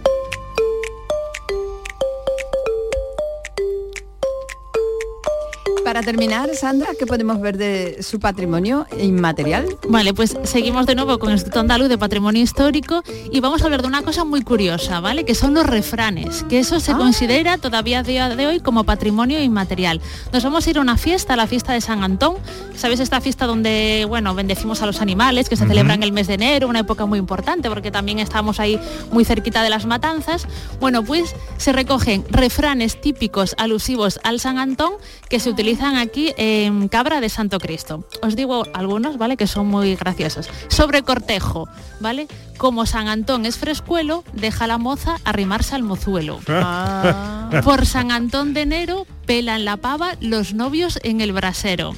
[5.86, 9.66] Para terminar, Sandra, ¿qué podemos ver de su patrimonio inmaterial?
[9.88, 13.66] Vale, pues seguimos de nuevo con el Instituto Andaluz de Patrimonio Histórico y vamos a
[13.66, 15.24] hablar de una cosa muy curiosa, ¿vale?
[15.24, 19.40] Que son los refranes, que eso se considera todavía a día de hoy como patrimonio
[19.40, 20.00] inmaterial.
[20.32, 22.34] Nos vamos a ir a una fiesta, la fiesta de San Antón.
[22.74, 25.70] ¿Sabes esta fiesta donde, bueno, bendecimos a los animales, que se Ujú.
[25.70, 28.80] celebra en el mes de enero, una época muy importante porque también estamos ahí
[29.12, 30.48] muy cerquita de las matanzas?
[30.80, 34.90] Bueno, pues se recogen refranes típicos alusivos al San Antón
[35.28, 38.06] que se utilizan aquí en Cabra de Santo Cristo.
[38.22, 39.36] Os digo algunos, ¿vale?
[39.36, 40.48] Que son muy graciosos.
[40.68, 41.68] Sobre cortejo,
[42.00, 42.26] ¿vale?
[42.56, 46.40] Como San Antón es frescuelo, deja la moza arrimarse al mozuelo.
[47.64, 51.94] Por San Antón de enero pelan la pava los novios en el brasero.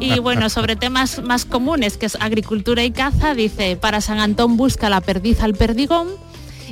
[0.00, 4.56] Y bueno, sobre temas más comunes, que es agricultura y caza, dice, para San Antón
[4.56, 6.08] busca la perdiz al perdigón.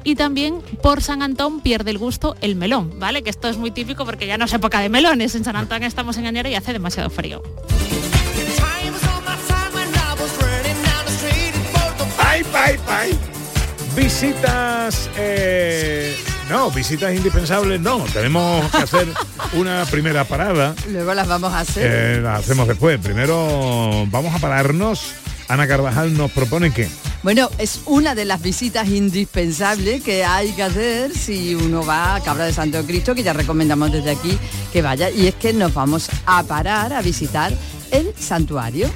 [0.04, 3.22] Y también por San Antón pierde el gusto el melón, ¿vale?
[3.22, 5.34] Que esto es muy típico porque ya no es época de melones.
[5.34, 7.42] En San Antón estamos en enero y hace demasiado frío.
[12.18, 13.18] ¡Ay, ay, ay!
[13.96, 15.10] Visitas...
[15.16, 16.16] eh,
[16.48, 17.98] no, visitas indispensables no.
[18.12, 19.08] Tenemos que hacer
[19.52, 20.74] una primera parada.
[20.88, 21.90] Luego las vamos a hacer.
[21.90, 22.98] Eh, la hacemos después.
[23.00, 25.12] Primero vamos a pararnos.
[25.48, 26.88] Ana Carvajal nos propone que...
[27.22, 32.20] Bueno, es una de las visitas indispensables que hay que hacer si uno va a
[32.22, 34.38] Cabra de Santo Cristo, que ya recomendamos desde aquí
[34.72, 37.52] que vaya, y es que nos vamos a parar a visitar
[37.90, 38.88] el santuario.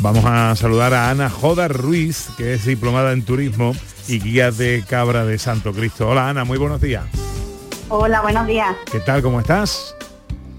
[0.00, 3.76] Vamos a saludar a Ana Joda Ruiz, que es diplomada en turismo
[4.08, 6.08] y guía de Cabra de Santo Cristo.
[6.08, 7.04] Hola Ana, muy buenos días.
[7.88, 8.74] Hola, buenos días.
[8.90, 9.22] ¿Qué tal?
[9.22, 9.94] ¿Cómo estás?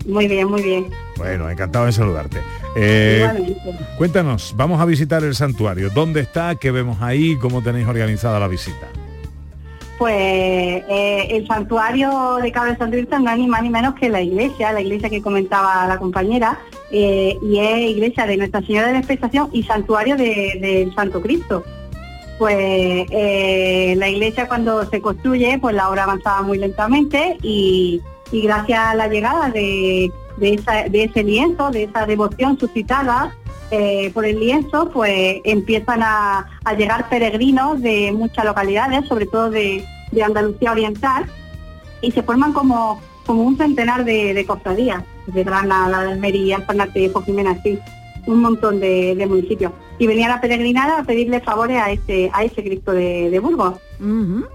[0.05, 0.89] Muy bien, muy bien.
[1.17, 2.39] Bueno, encantado de saludarte.
[2.75, 3.55] Eh,
[3.97, 5.89] cuéntanos, vamos a visitar el santuario.
[5.91, 6.55] ¿Dónde está?
[6.55, 7.37] ¿Qué vemos ahí?
[7.37, 8.87] ¿Cómo tenéis organizada la visita?
[9.99, 13.93] Pues eh, el santuario de Cabra de Santo Cristo no es ni más ni menos
[13.95, 16.59] que la iglesia, la iglesia que comentaba la compañera,
[16.91, 21.21] eh, y es iglesia de Nuestra Señora de la Expectación y santuario de- del Santo
[21.21, 21.63] Cristo.
[22.39, 28.79] Pues la iglesia cuando se construye, pues la obra avanzaba muy lentamente y, y gracias
[28.79, 33.35] a la llegada de, de esa- de ese lienzo, de esa devoción suscitada
[33.71, 39.49] eh, por el lienzo, pues empiezan a, a llegar peregrinos de muchas localidades, sobre todo
[39.49, 41.25] de, de Andalucía Oriental,
[42.01, 47.23] y se forman como, como un centenar de, de cofradías, de Granada, de Almería, Alparnatejo,
[47.23, 47.79] Jimena, así,
[48.27, 49.71] un montón de, de municipios.
[49.97, 53.75] Y venían a peregrinar a pedirle favores a ese, a ese Cristo de, Burgos.
[53.99, 54.45] Ujú.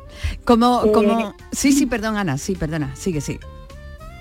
[0.44, 1.34] Como, Eh, como...
[1.52, 3.38] Sí, sí, perdón, Ana, sí, perdona, sigue, sí.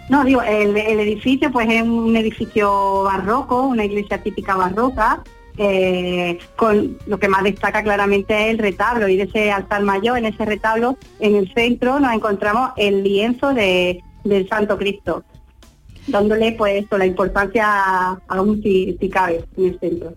[0.10, 5.22] No, digo, el, el edificio pues es un edificio barroco, una iglesia típica barroca,
[5.58, 10.18] eh, con lo que más destaca claramente es el retablo y de ese altar mayor,
[10.18, 15.24] en ese retablo, en el centro nos encontramos el lienzo de, del Santo Cristo,
[16.08, 20.14] dándole pues la importancia aún si, si cabe en el centro.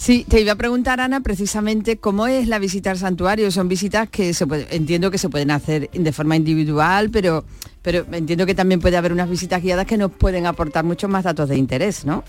[0.00, 3.50] Sí, te iba a preguntar, Ana, precisamente cómo es la visita al santuario.
[3.50, 4.32] Son visitas que
[4.70, 7.44] entiendo que se pueden hacer de forma individual, pero,
[7.82, 11.24] pero entiendo que también puede haber unas visitas guiadas que nos pueden aportar muchos más
[11.24, 12.24] datos de interés, ¿no?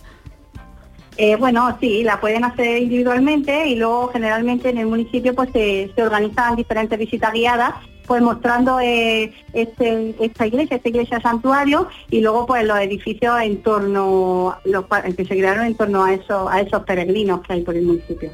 [1.15, 5.93] Eh, bueno, sí, la pueden hacer individualmente y luego generalmente en el municipio pues se,
[5.95, 7.75] se organizan diferentes visitas guiadas
[8.11, 13.63] pues mostrando eh, este- esta iglesia, esta iglesia santuario y luego pues los edificios en
[13.63, 14.83] torno, los
[15.15, 18.29] que se crearon en torno a esos, a esos peregrinos que hay por el municipio.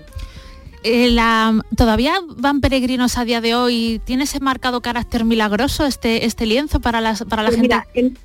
[0.82, 4.02] Eh, la- ¿Todavía van peregrinos a día de hoy?
[4.04, 7.76] ¿Tiene ese marcado carácter milagroso este, este lienzo para, las, para la Pues gente?
[7.76, 8.18] mira, el,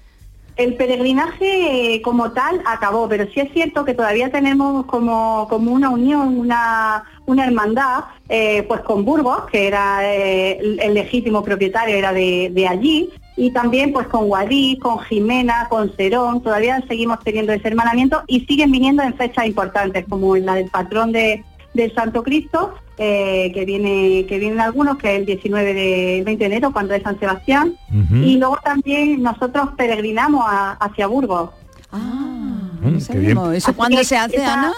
[0.57, 5.91] el peregrinaje como tal acabó, pero sí es cierto que todavía tenemos como, como una
[5.91, 12.13] unión, una, una hermandad, eh, pues con Burgos, que era eh, el, legítimo propietario, era
[12.13, 17.53] de, de allí, y también pues con Guadix, con Jimena, con Serón, todavía seguimos teniendo
[17.53, 21.43] ese hermanamiento y siguen viniendo en fechas importantes, como en la del patrón de,
[21.75, 26.25] del Santo Cristo, eh, que viene que vienen algunos, que es el 19 de el
[26.25, 27.75] 20 de enero, cuando es San Sebastián,
[28.13, 31.51] y luego también nosotros peregrinamos a- hacia Burgos.
[31.91, 33.39] Mm, qué bien.
[33.55, 34.73] ¿Eso que se hace, esa- Ana?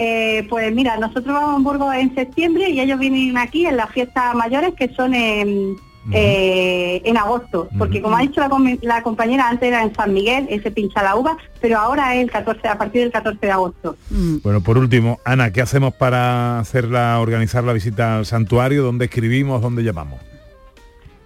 [0.00, 3.90] Eh, pues mira, nosotros vamos a Burgos en septiembre y ellos vienen aquí en las
[3.90, 5.74] fiestas mayores que son en,
[6.12, 10.14] eh, en agosto, porque como ha dicho la, com- la compañera, antes era en San
[10.14, 13.50] Miguel, ese pincha la uva, pero ahora es el 14, a partir del 14 de
[13.52, 13.96] agosto.
[14.44, 18.84] Bueno, por último, Ana, ¿qué hacemos para hacerla, organizar la visita al santuario?
[18.84, 19.60] ¿Dónde escribimos?
[19.60, 20.20] ¿Dónde llamamos?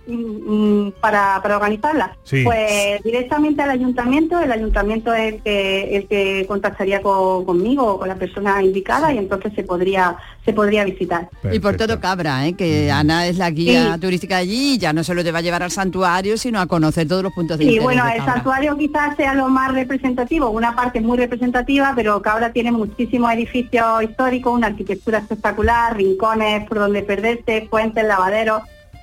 [0.06, 2.16] Mm, mm, para, para organizarla?
[2.24, 2.42] Sí.
[2.44, 7.98] Pues directamente al ayuntamiento, el ayuntamiento es el que, el que contactaría con- conmigo o
[8.00, 11.28] con la persona indicada y entonces se podría, se podría visitar.
[11.52, 12.54] Y por todo Cabra, ¿eh?
[12.54, 14.00] que Ana es la guía Sí.
[14.00, 16.66] turística de allí y ya no solo te va a llevar al santuario, sino a
[16.66, 20.50] conocer todos los puntos de Sí, bueno, de el santuario quizás sea lo más representativo,
[20.50, 26.78] una parte muy representativa, pero Cabra tiene muchísimos edificios históricos, una arquitectura espectacular, rincones por
[26.80, 28.62] donde perderse, puentes, lavaderos.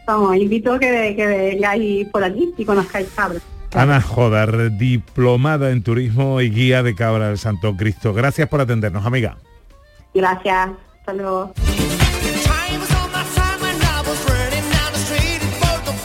[0.10, 3.38] Vamos, invito a que, que vengáis por aquí y conozcáis Cabra.
[3.76, 8.12] Ana Jodar, diplomada en turismo y guía de Cabra del Santo Cristo.
[8.12, 9.38] Gracias por atendernos, amiga.
[10.16, 11.54] Gracias, hasta luego.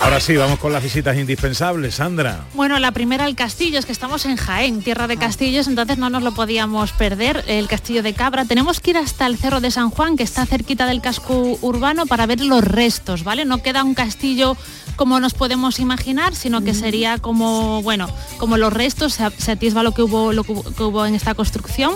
[0.05, 2.45] Ahora sí, vamos con las visitas indispensables, Sandra.
[2.53, 6.11] Bueno, la primera el castillo, es que estamos en Jaén, tierra de castillos, entonces no
[6.11, 8.45] nos lo podíamos perder, el castillo de Cabra.
[8.45, 12.05] Tenemos que ir hasta el Cerro de San Juan, que está cerquita del casco urbano,
[12.05, 13.47] para ver los restos, ¿vale?
[13.47, 14.59] No queda un castillo
[14.97, 19.83] como nos podemos imaginar, sino que sería como, bueno, como los restos, se, se atisba
[19.83, 21.95] lo que hubo, lo que hubo- que hubo en esta construcción.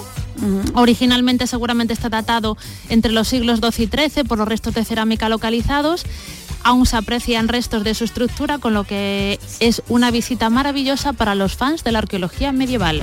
[0.75, 2.57] Originalmente seguramente está datado
[2.88, 6.05] entre los siglos XII y XIII por los restos de cerámica localizados.
[6.64, 11.35] Aún se aprecian restos de su estructura, con lo que es una visita maravillosa para
[11.35, 13.03] los fans de la arqueología medieval.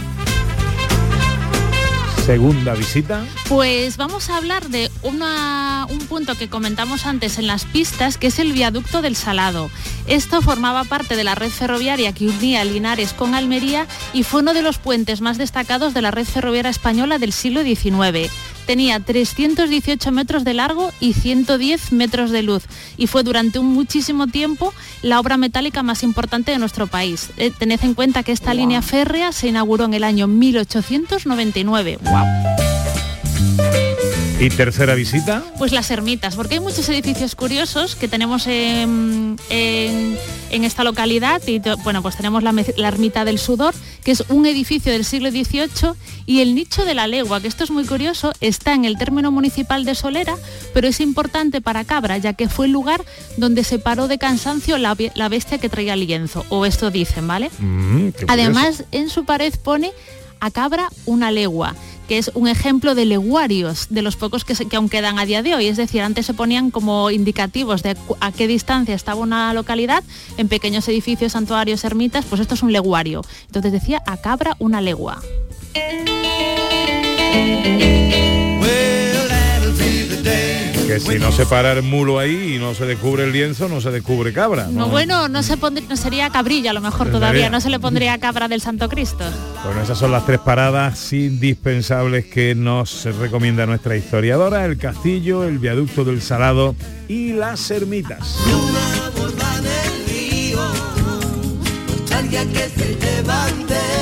[2.26, 3.24] Segunda visita.
[3.48, 8.28] Pues vamos a hablar de una- un punto que comentamos antes en las pistas, que
[8.28, 9.70] es el viaducto del Salado.
[10.08, 14.56] Esto formaba parte de la red ferroviaria que unía Linares con Almería y fue uno
[14.56, 18.32] de los puentes más destacados de la red ferroviaria española del siglo XIX.
[18.66, 22.64] Tenía 318 metros de largo y 110 metros de luz
[22.98, 27.30] y fue durante un muchísimo tiempo la obra metálica más importante de nuestro país.
[27.38, 32.00] Eh, tened en cuenta que esta línea férrea se inauguró en el año 1899.
[32.02, 32.26] ¡Guau!
[34.38, 35.44] Y tercera visita.
[35.58, 40.18] Pues las ermitas, porque hay muchos edificios curiosos que tenemos en, en-
[40.52, 42.54] en esta localidad y bueno, pues tenemos la,
[42.88, 45.94] ermita del Sudor, que es un edificio del siglo XVIII
[46.26, 49.32] y el nicho de la legua, que esto es muy curioso, está en el término
[49.32, 50.36] municipal de Solera,
[50.74, 53.04] pero es importante para Cabra, ya que fue el lugar
[53.38, 57.26] donde se paró de cansancio la, la bestia que traía el lienzo, o esto dicen,
[57.28, 57.50] ¿vale?
[57.60, 58.10] Mm.
[58.28, 59.92] Además, en su pared pone
[60.42, 61.74] a cabra una legua
[62.08, 65.26] que es un ejemplo de leguarios, de los pocos que, se- que aún quedan a
[65.26, 65.68] día de hoy.
[65.68, 70.04] Es decir, antes se ponían como indicativos de a qué distancia estaba una localidad,
[70.38, 73.22] en pequeños edificios, santuarios, ermitas, pues esto es un leguario.
[73.48, 75.22] Entonces decía a cabra una legua.
[80.24, 83.82] Que si no se para el mulo ahí y no se descubre el lienzo, no
[83.82, 84.68] se descubre cabra.
[84.68, 87.80] No, bueno, no se pondría, no sería cabrilla a lo mejor todavía, no se le
[87.80, 89.26] pondría cabra del Santo Cristo.
[89.64, 95.58] Bueno, esas son las tres paradas indispensables que nos recomienda nuestra historiadora, el castillo, el
[95.58, 96.76] viaducto del Salado
[97.08, 98.38] y las ermitas.
[102.16, 103.95] Nostalgia que se levante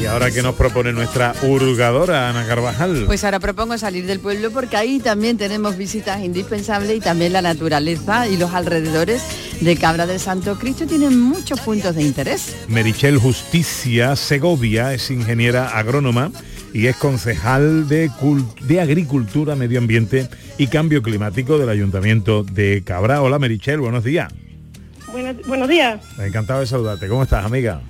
[0.00, 3.04] Y ahora que nos propone nuestra hurgadora, Ana Carvajal.
[3.06, 7.42] Pues ahora propongo salir del pueblo porque ahí también tenemos visitas indispensables y también la
[7.42, 9.22] naturaleza y los alrededores
[9.60, 12.54] de Cabra del Santo Cristo tienen muchos puntos de interés.
[12.68, 16.30] Merichel Justicia Segovia es ingeniera agrónoma
[16.72, 18.08] y es concejal de,
[18.62, 20.28] de Agricultura, Medio Ambiente
[20.58, 23.20] y Cambio Climático del Ayuntamiento de Cabra.
[23.20, 24.32] Hola Merichel, buenos días.
[25.10, 26.00] Buenos, buenos días.
[26.18, 27.08] Encantado de saludarte.
[27.08, 27.80] ¿Cómo estás, amiga?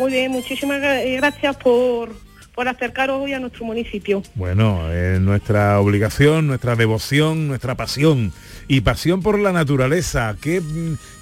[0.00, 2.14] Muy bien, muchísimas eh, gracias por,
[2.54, 4.22] por acercaros hoy a nuestro municipio.
[4.34, 8.32] Bueno, es nuestra obligación, nuestra devoción, nuestra pasión
[8.66, 10.34] y pasión por la naturaleza.
[10.40, 10.62] ¿Qué,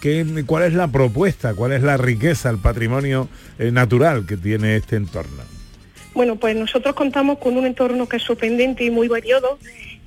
[0.01, 1.55] qué- cuál es la propuesta?
[1.55, 5.43] ¿Cuál es la riqueza, el patrimonio eh, natural que tiene este entorno?
[6.15, 9.59] Bueno, pues nosotros contamos con un entorno que es sorprendente y muy variado,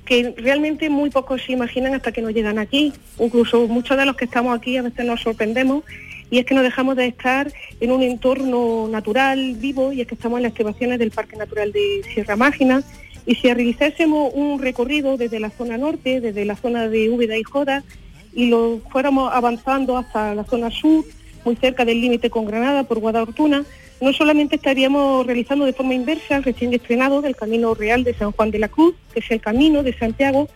[0.06, 2.94] que realmente muy pocos se imaginan hasta que nos llegan aquí.
[3.18, 5.84] Incluso muchos de los que estamos aquí a veces nos sorprendemos
[6.32, 10.14] y es que no dejamos de estar en un entorno natural, vivo, y es que
[10.14, 12.82] estamos en las excavaciones del Parque Natural de Sierra Mágina.
[13.26, 17.42] Y si realizásemos un recorrido desde la zona norte, desde la zona de Úbeda y
[17.42, 17.84] Joda,
[18.32, 21.04] y lo fuéramos avanzando hasta la zona sur,
[21.44, 23.66] muy cerca del límite con Granada por Guadalhortuna,
[24.00, 28.32] no solamente estaríamos realizando de forma inversa el recién estrenado del Camino Real de San
[28.32, 30.48] Juan de la Cruz, que es el camino de Santiago,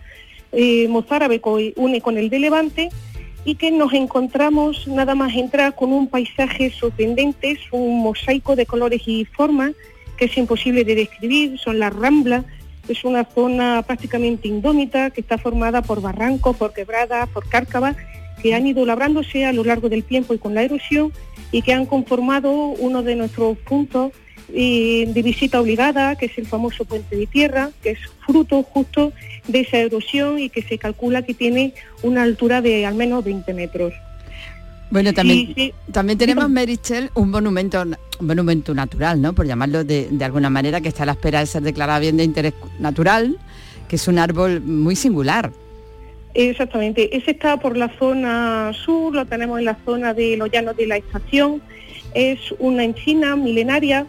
[0.52, 1.42] eh, mozárabe
[1.76, 2.88] une con el de Levante,
[3.46, 8.66] y que nos encontramos nada más entrar con un paisaje sorprendente, es un mosaico de
[8.66, 9.70] colores y formas
[10.18, 12.44] que es imposible de describir, son las ramblas,
[12.88, 17.96] es una zona prácticamente indómita que está formada por barrancos, por quebradas, por cárcavas,
[18.42, 21.12] que han ido labrándose a lo largo del tiempo y con la erosión
[21.52, 24.12] y que han conformado uno de nuestros puntos
[24.52, 29.12] eh, de visita obligada, que es el famoso puente de tierra, que es fruto justo
[29.48, 33.52] de esa erosión y que se calcula que tiene una altura de al menos 20
[33.54, 33.92] metros.
[34.90, 35.74] Bueno, también, Sí, sí.
[35.92, 39.34] también tenemos, Merichel, un monumento, un monumento natural, ¿no?
[39.34, 42.16] Por llamarlo de, de alguna manera, que está a la espera de ser declarado bien
[42.16, 43.36] de interés natural,
[43.88, 45.50] que es un árbol muy singular.
[46.34, 50.76] Exactamente, ese está por la zona sur, lo tenemos en la zona de los llanos
[50.76, 51.62] de la estación,
[52.14, 54.06] es una encina milenaria,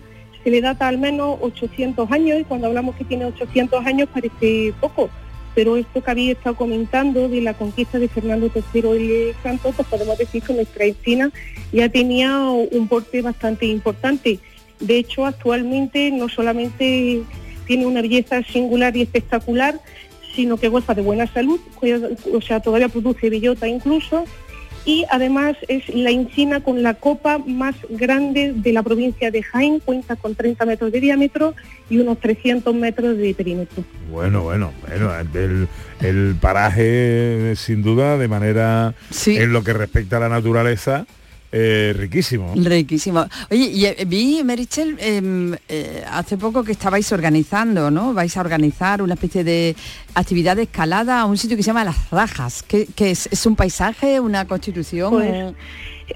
[0.47, 4.73] se le data al menos 800 años y cuando hablamos que tiene 800 años parece
[4.79, 5.09] poco,
[5.53, 9.85] pero esto que había estado comentando de la conquista de Fernando III el Santo, pues
[9.89, 11.31] podemos decir que nuestra encina
[11.73, 14.39] ya tenía un porte bastante importante.
[14.79, 17.23] De hecho, actualmente no solamente
[17.65, 19.81] tiene una belleza singular y espectacular,
[20.33, 21.59] sino que goza de buena salud,
[22.33, 24.23] o sea, todavía produce bellota incluso,
[24.87, 29.81] y además es la encina con la copa más grande de la provincia de Jaén,
[29.81, 31.53] cuenta con 30 metros de diámetro
[31.89, 33.83] y unos 300 metros de perímetro.
[34.09, 35.67] Bueno, bueno, bueno, el,
[35.99, 41.05] el paraje sin duda de manera en lo que respecta a la naturaleza
[41.51, 42.53] eh, riquísimo.
[42.55, 43.25] Riquísimo.
[43.49, 48.13] Oye, y eh, vi, Merichel, em, eh, hace poco que estabais organizando, ¿no?
[48.13, 49.75] Vais a organizar una especie de
[50.13, 52.63] actividad de escalada a un sitio que se llama Las Rajas.
[52.63, 53.27] ¿Qué, qué es?
[53.31, 55.11] ¿Es un paisaje, una constitución?
[55.11, 55.53] Pues,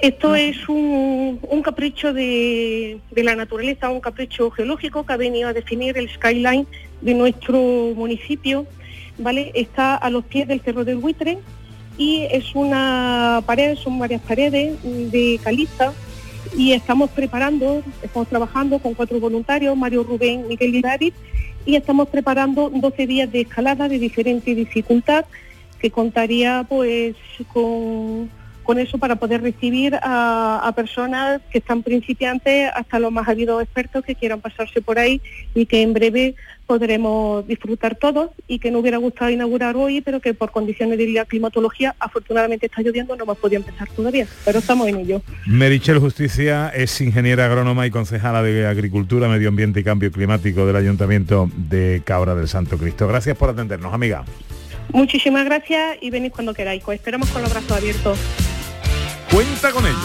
[0.01, 5.47] Esto es un, un capricho de, de la naturaleza, un capricho geológico que ha venido
[5.47, 6.67] a definir el skyline
[7.01, 7.57] de nuestro
[7.95, 8.65] municipio,
[9.17, 9.51] ¿vale?
[9.55, 11.39] Está a los pies del Cerro del Buitre
[12.01, 15.93] y es una pared, son varias paredes de caliza
[16.57, 21.13] y estamos preparando, estamos trabajando con cuatro voluntarios, Mario Rubén, Miguel David,
[21.63, 25.25] y estamos preparando 12 días de escalada de diferente dificultad
[25.79, 27.15] que contaría pues
[27.53, 28.31] con,
[28.71, 33.61] con eso para poder recibir a, a personas que están principiantes hasta los más habidos
[33.61, 35.19] expertos que quieran pasarse por ahí
[35.53, 40.21] y que en breve podremos disfrutar todos y que no hubiera gustado inaugurar hoy, pero
[40.21, 44.59] que por condiciones de la climatología afortunadamente está lloviendo, no hemos podido empezar todavía, pero
[44.59, 45.21] estamos en ello.
[45.45, 50.77] Merichel Justicia es ingeniera agrónoma y concejala de Agricultura, Medio Ambiente y Cambio Climático del
[50.77, 53.05] Ayuntamiento de Cabra del Santo Cristo.
[53.05, 54.23] Gracias por atendernos, amiga.
[54.93, 58.17] Muchísimas gracias y venid cuando queráis, os esperamos con los brazos abiertos.
[59.31, 59.97] Cuenta con ello.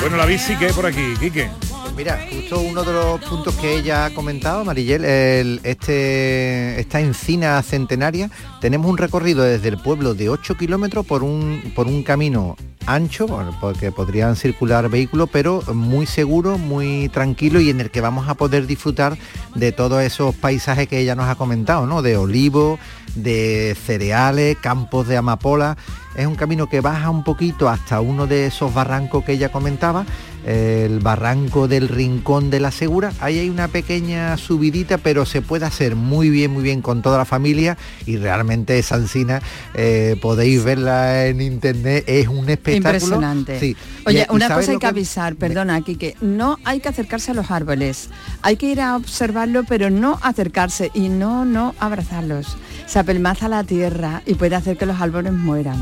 [0.00, 1.50] Bueno, la bici que por aquí, Quique.
[1.98, 7.60] Mira, justo uno de los puntos que ella ha comentado, Marillel, el- este, esta encina
[7.60, 8.30] centenaria,
[8.60, 12.54] tenemos un recorrido desde el pueblo de 8 kilómetros por un, por un camino
[12.86, 13.26] ancho,
[13.60, 18.34] porque podrían circular vehículos, pero muy seguro, muy tranquilo y en el que vamos a
[18.34, 19.18] poder disfrutar
[19.56, 22.00] de todos esos paisajes que ella nos ha comentado, ¿no?
[22.00, 22.78] De olivos,
[23.16, 25.76] de cereales, campos de amapola.
[26.16, 30.06] Es un camino que baja un poquito hasta uno de esos barrancos que ella comentaba,
[30.48, 33.12] el barranco del Rincón de la Segura.
[33.20, 37.18] Ahí hay una pequeña subidita, pero se puede hacer muy bien, muy bien con toda
[37.18, 37.76] la familia
[38.06, 39.42] y realmente esa encina
[39.74, 42.76] eh, podéis verla en internet, es un espectáculo.
[43.16, 43.60] Impresionante.
[43.60, 43.76] Sí.
[44.06, 46.88] Oye, Y- y una ¿sabes cosa hay que avisar, perdona, aquí que no hay que
[46.88, 48.08] acercarse a los árboles.
[48.42, 52.56] Hay que ir a observarlo, pero no acercarse y no, no abrazarlos.
[52.86, 55.76] Se apelmaza la tierra y puede hacer que los árboles mueran.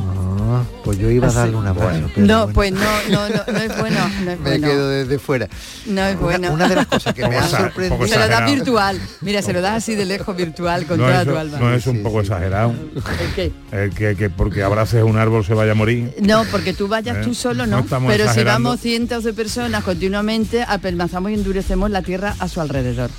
[0.48, 1.38] Ah, pues yo iba a Así.
[1.38, 2.10] darle un abrazo.
[2.14, 2.52] pero No, bueno.
[2.54, 2.80] pues no,
[3.10, 4.66] no, no, no es bueno, no es Me bueno.
[4.68, 5.48] quedo desde fuera.
[5.86, 6.52] No es Una- bueno.
[6.52, 8.06] Una, de las cosas que me ha sorprendido.
[8.08, 9.00] Se lo da virtual.
[9.20, 11.58] Mira, se lo da así de lejos virtual con No toda es, tu alma.
[11.58, 12.72] no es un poco exagerado.
[12.72, 13.52] ¿El qué?
[13.70, 16.12] El que, que porque abraces un árbol se vaya a morir.
[16.22, 17.82] No, porque tú vayas Eh, tú solo, no no.
[17.84, 22.60] estamos Pero si vamos cientos de personas continuamente, apelmazamos y endurecemos la tierra a su
[22.60, 23.10] alrededor.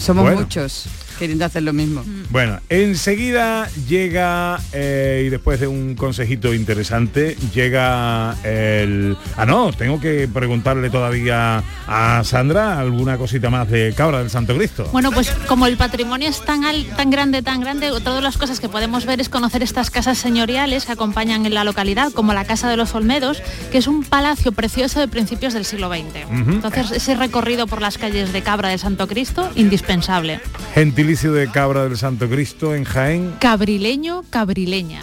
[0.00, 0.40] Somos Bueno.
[0.40, 0.86] muchos
[1.18, 2.04] queriendo hacer lo mismo.
[2.30, 9.16] Bueno, enseguida llega, eh, y después de un consejito interesante, llega el...
[9.36, 14.56] Ah, no, tengo que preguntarle todavía a Sandra alguna cosita más de Cabra del Santo
[14.56, 14.88] Cristo.
[14.92, 18.36] Bueno, pues como el patrimonio es tan, al- tan grande, tan grande, otra de las
[18.38, 22.32] cosas que podemos ver es conocer estas casas señoriales que acompañan en la localidad, como
[22.34, 26.24] la Casa de los Olmedos, que es un palacio precioso de principios del siglo XX.
[26.26, 26.50] Ujú.
[26.52, 30.40] Entonces, ese recorrido por las calles de Cabra del Santo Cristo, indispensable.
[31.02, 33.34] Gentilicio de Cabra del Santo Cristo en Jaén.
[33.40, 35.00] Cabrileño, cabrileña.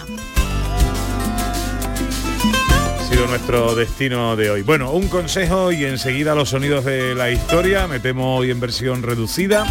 [2.97, 4.61] Ha sido nuestro destino de hoy.
[4.61, 7.85] Bueno, un consejo y enseguida los sonidos de la historia.
[7.87, 9.65] Me temo hoy en versión reducida.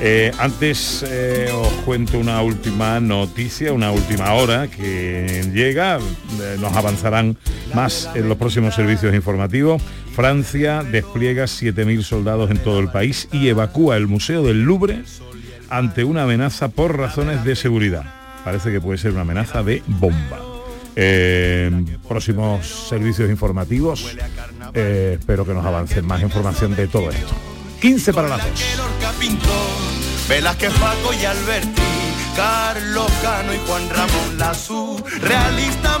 [0.00, 6.00] Eh, antes eh, os cuento una última noticia, una última hora que llega.
[6.40, 7.36] Eh, nos avanzarán
[7.72, 9.80] más en los próximos servicios informativos.
[10.12, 15.04] Francia despliega 7.000 soldados en todo el país y evacúa el Museo del Louvre
[15.72, 18.04] ante una amenaza por razones de seguridad.
[18.44, 20.38] Parece que puede ser una amenaza de bomba.
[20.94, 21.70] Eh,
[22.06, 24.14] próximos servicios informativos.
[24.74, 27.32] eh, espero que nos avancen más información de todo esto.
[27.80, 28.76] 15 para las 2.
[28.76, 29.66] Lorca pintó,
[30.28, 31.82] Velázquez, Paco y Alberti,
[32.36, 34.38] Carlos Cano y Juan Ramón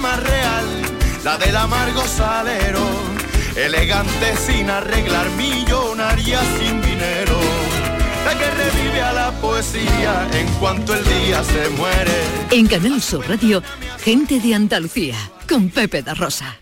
[0.00, 0.64] más real,
[1.24, 2.86] la del amargo salero,
[3.56, 7.38] elegante sin arreglar, millonaria sin dinero,
[8.24, 12.12] la que revive a la poesía en cuanto el día se muere.
[12.50, 13.62] En Canal Sur Radio,
[13.98, 15.16] gente de Andalucía,
[15.48, 16.61] con Pepe da Rosa.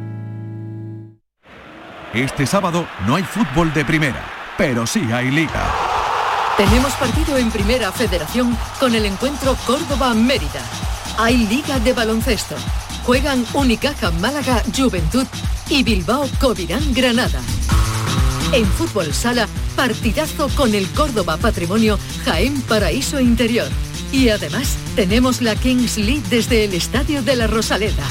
[2.13, 4.21] Este sábado no hay fútbol de primera,
[4.57, 5.65] pero sí hay liga.
[6.57, 10.61] Tenemos partido en Primera Federación con el encuentro Córdoba-Mérida.
[11.17, 12.55] Hay Liga de Baloncesto.
[13.05, 15.25] Juegan Unicaja Málaga Juventud
[15.69, 17.39] y Bilbao Covirán Granada.
[18.51, 19.47] En Fútbol Sala,
[19.77, 23.69] partidazo con el Córdoba Patrimonio Jaén Paraíso Interior.
[24.11, 28.03] Y además tenemos la Kings League desde el Estadio de la Rosaleda.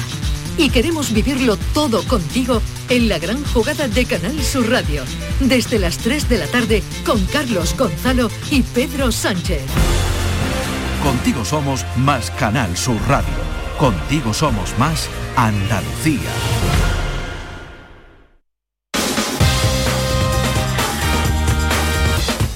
[0.57, 5.03] Y queremos vivirlo todo contigo en la gran jugada de Canal Sur Radio,
[5.39, 9.63] desde las 3 de la tarde con Carlos Gonzalo y Pedro Sánchez.
[11.01, 13.33] Contigo somos más Canal Sur Radio.
[13.77, 16.19] Contigo somos más Andalucía.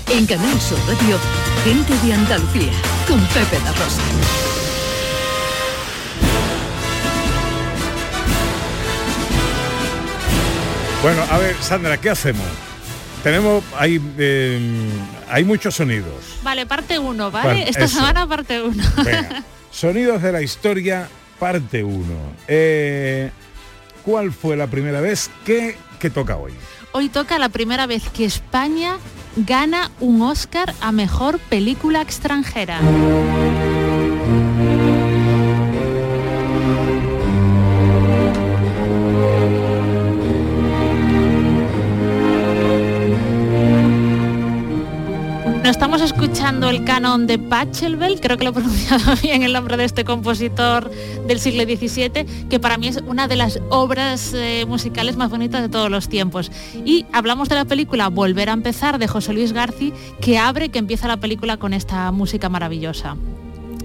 [0.09, 1.17] En Canal Sur Radio,
[1.63, 2.73] gente de Andalucía,
[3.07, 4.55] con Pepe da Rosa.
[11.06, 12.47] Bueno, a ver, Sandra, ¿qué hacemos?
[13.22, 14.89] Tenemos, hay, eh,
[15.30, 16.39] hay muchos sonidos.
[16.41, 17.70] Vale, parte 1, ¿vale?
[17.70, 17.97] Esta eso.
[17.97, 18.84] semana parte 1.
[19.03, 22.03] Venga, sonidos de la historia, parte 1.
[24.03, 26.53] ¿Cuál fue la primera vez que, que toca hoy?
[26.91, 28.97] Hoy toca la primera vez que España
[29.36, 32.80] gana un Oscar a mejor película extranjera.
[45.66, 49.78] No estamos escuchando el canon de Pachelbel, creo que lo he pronunciado bien el nombre
[49.78, 50.91] de este compositor
[51.28, 55.63] del siglo XVII, que para mí es una de las obras eh, musicales más bonitas
[55.63, 56.51] de todos los tiempos.
[56.86, 59.91] Y hablamos de la película Volver a empezar de José Luis Garci,
[60.22, 63.18] que abre, que empieza la película con esta música maravillosa.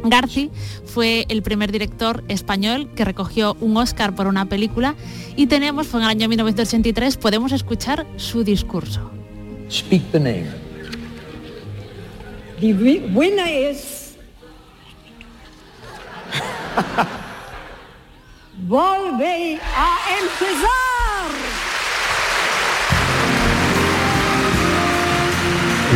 [0.05, 0.51] Garci
[0.85, 4.97] fue el primer director español que recogió un Oscar por una película
[5.35, 9.11] y tenemos, fue en el año 1983, podemos escuchar su discurso.
[12.61, 14.17] The wi- winner is
[18.69, 21.31] Volve a empezar.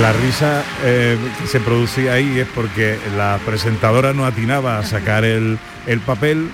[0.00, 5.24] La risa eh, que se producía ahí es porque la presentadora no atinaba a sacar
[5.24, 6.50] el, el papel,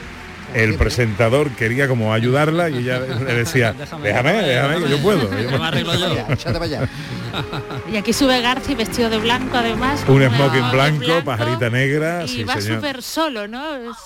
[0.54, 3.72] el presentador quería como ayudarla y ella le decía,
[4.02, 5.22] déjame, déjame, que yo puedo.
[5.38, 6.88] yo puedo".
[7.92, 10.02] Y aquí sube Garci vestido de blanco además.
[10.08, 13.76] Un smoking de blanco, pajarita negra, Y sí va súper solo, ¿no?
[13.76, 13.96] Es-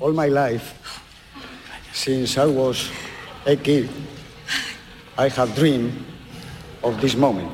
[0.00, 0.72] All my life,
[1.92, 2.90] since I was
[3.46, 3.88] a kid,
[5.18, 5.92] I have dreamed
[6.82, 7.50] of this moment.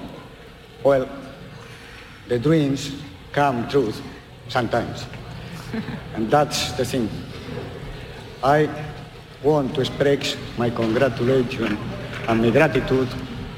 [0.82, 1.06] Well,
[2.28, 2.90] the dreams
[3.32, 3.92] come true
[4.48, 5.06] sometimes.
[6.14, 7.08] And that's the thing.
[8.42, 8.68] I
[9.42, 11.78] want to express my congratulations
[12.28, 13.08] and my gratitude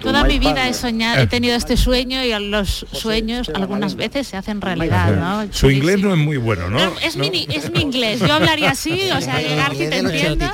[0.02, 0.70] Toda mi vida partner.
[0.70, 5.52] he soñado, he tenido este sueño y los sueños algunas veces se hacen realidad, ¿no?
[5.52, 6.78] Su inglés no es muy bueno, ¿no?
[7.02, 10.50] Es, mi, es mi inglés, yo hablaría así, o sea, que Garci te entienda.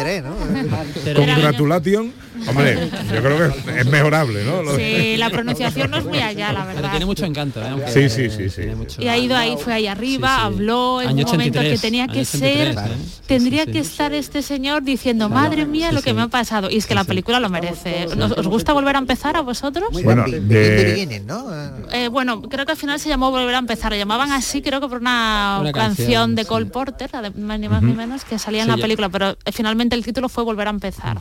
[1.14, 2.12] Congratulation,
[2.48, 4.76] hombre, yo creo que es mejorable, ¿no?
[4.76, 6.90] Sí, la pronunciación no es muy allá, la Pero verdad.
[6.90, 7.68] tiene mucho encanto, ¿eh?
[7.70, 8.62] Aunque- Sí, sí, sí, sí.
[8.98, 12.06] Y ha ido ahí, fue ahí arriba, habló en Año un momento 83, que tenía
[12.06, 12.96] que año 83, ser, ¿eh?
[13.26, 16.70] tendría que estar este señor diciendo, madre mía, lo que me ha pasado.
[16.70, 18.06] Y es que la película lo merece.
[18.16, 19.88] ¿Nos- ¿Os gusta volver a empezar a vosotros?
[19.92, 21.46] Bueno, Begin de- beginning, ¿no?
[21.92, 23.92] Eh, bueno, creo que al final se llamó Volver a empezar.
[23.92, 27.30] Lo llamaban así, creo que por una, Una canción, canción, de Cole Porter, la de-
[27.30, 27.96] ni más ni Ujú.
[27.96, 29.08] menos, que salía en Sí, la película.
[29.08, 31.18] Pero eh, finalmente el título fue Volver a empezar.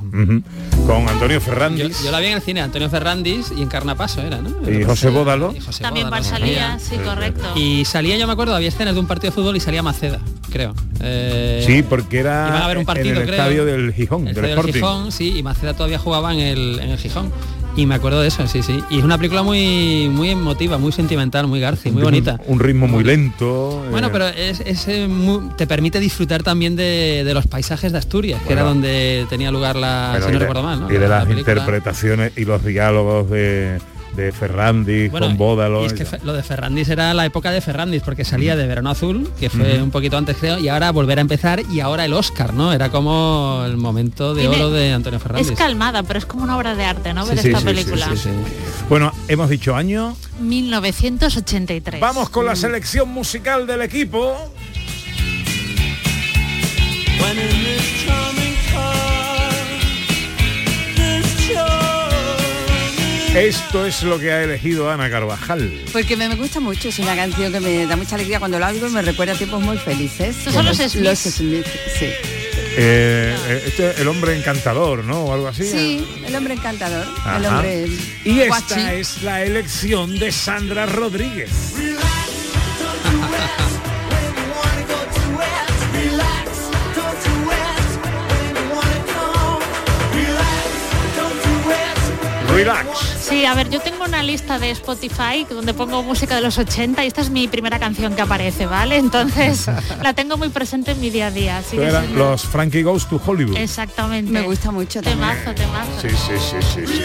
[0.87, 4.37] Con Antonio Ferrandis Yo la vi en el cine, Antonio Ferrandis y en Carnapaso era,
[4.39, 4.69] ¿no?
[4.69, 5.53] y José Bódalo.
[5.81, 7.53] También Bar salía, sí, correcto.
[7.55, 10.19] Y salía, yo me acuerdo, había escenas de un partido de fútbol y salía Maceda,
[10.51, 10.73] creo.
[11.01, 13.33] Eh, Sí, porque era iban a ver un partido, en el creo.
[13.35, 14.73] estadio del Gijón, el del estadio del.
[14.73, 17.31] Gijón, sí, y Maceda todavía jugaba en el, en el Gijón.
[17.75, 18.83] Y me acuerdo de eso, sí, sí.
[18.91, 22.39] Y es una película muy muy emotiva, muy sentimental, muy Garci, muy bonita.
[22.45, 23.83] Un, un ritmo muy lento.
[23.89, 27.91] Bueno, eh, pero es, es, eh, muy- te permite disfrutar también de, de los paisajes
[27.91, 28.75] de Asturias, que era Bueno.
[28.75, 30.89] donde tenía lugar la, si no de- recuerdo mal, ¿no?
[30.89, 33.79] Y de La las interpretaciones y los diálogos de,
[34.15, 35.83] de Ferrandis Bueno, con Bódalo.
[35.83, 38.67] Y es que fe- lo de Ferrandis era la época de Ferrandis, porque salía de
[38.67, 42.05] Verano Azul, que fue un poquito antes creo, y ahora volver a empezar y ahora
[42.05, 42.73] el Oscar, ¿no?
[42.73, 45.51] Era como el momento de oro de Antonio Es Ferrandis.
[45.53, 47.25] calmada, pero es como una obra de arte, ¿no?
[47.25, 48.05] Ver Sí, esta sí, película.
[48.11, 48.53] sí, sí, sí.
[48.89, 50.15] Bueno, hemos dicho año.
[50.39, 51.99] 1983.
[51.99, 54.35] Vamos con la selección musical del equipo.
[57.21, 57.37] When
[63.35, 65.81] Esto es lo que ha elegido Ana Carvajal.
[65.91, 68.69] Porque me, me gusta mucho, es una canción que me da mucha alegría cuando la
[68.69, 70.37] oigo y me recuerda a tiempos muy felices.
[70.37, 70.95] Estos son los Smiths.
[70.95, 72.09] Los Smiths, sí.
[72.75, 75.25] Eh, este es el hombre encantador, ¿no?
[75.25, 75.63] O algo así.
[75.65, 77.05] Sí, el hombre encantador,
[77.37, 77.87] el hombre
[78.23, 78.81] Y esta guachi.
[78.99, 81.49] es la elección de Sandra Rodríguez.
[92.53, 92.87] Relax.
[93.19, 97.03] Sí, a ver, yo tengo una lista de Spotify donde pongo música de los 80
[97.03, 98.97] y esta es mi primera canción que aparece, ¿vale?
[98.97, 99.65] Entonces
[100.03, 101.57] la tengo muy presente en mi día a día.
[101.57, 103.57] Así que Eran sí, los Frankie Goes to Hollywood.
[103.57, 104.31] Exactamente.
[104.31, 105.19] Me gusta mucho también.
[105.19, 106.01] Temazo, temazo.
[106.01, 107.03] Sí, sí, sí, sí, sí.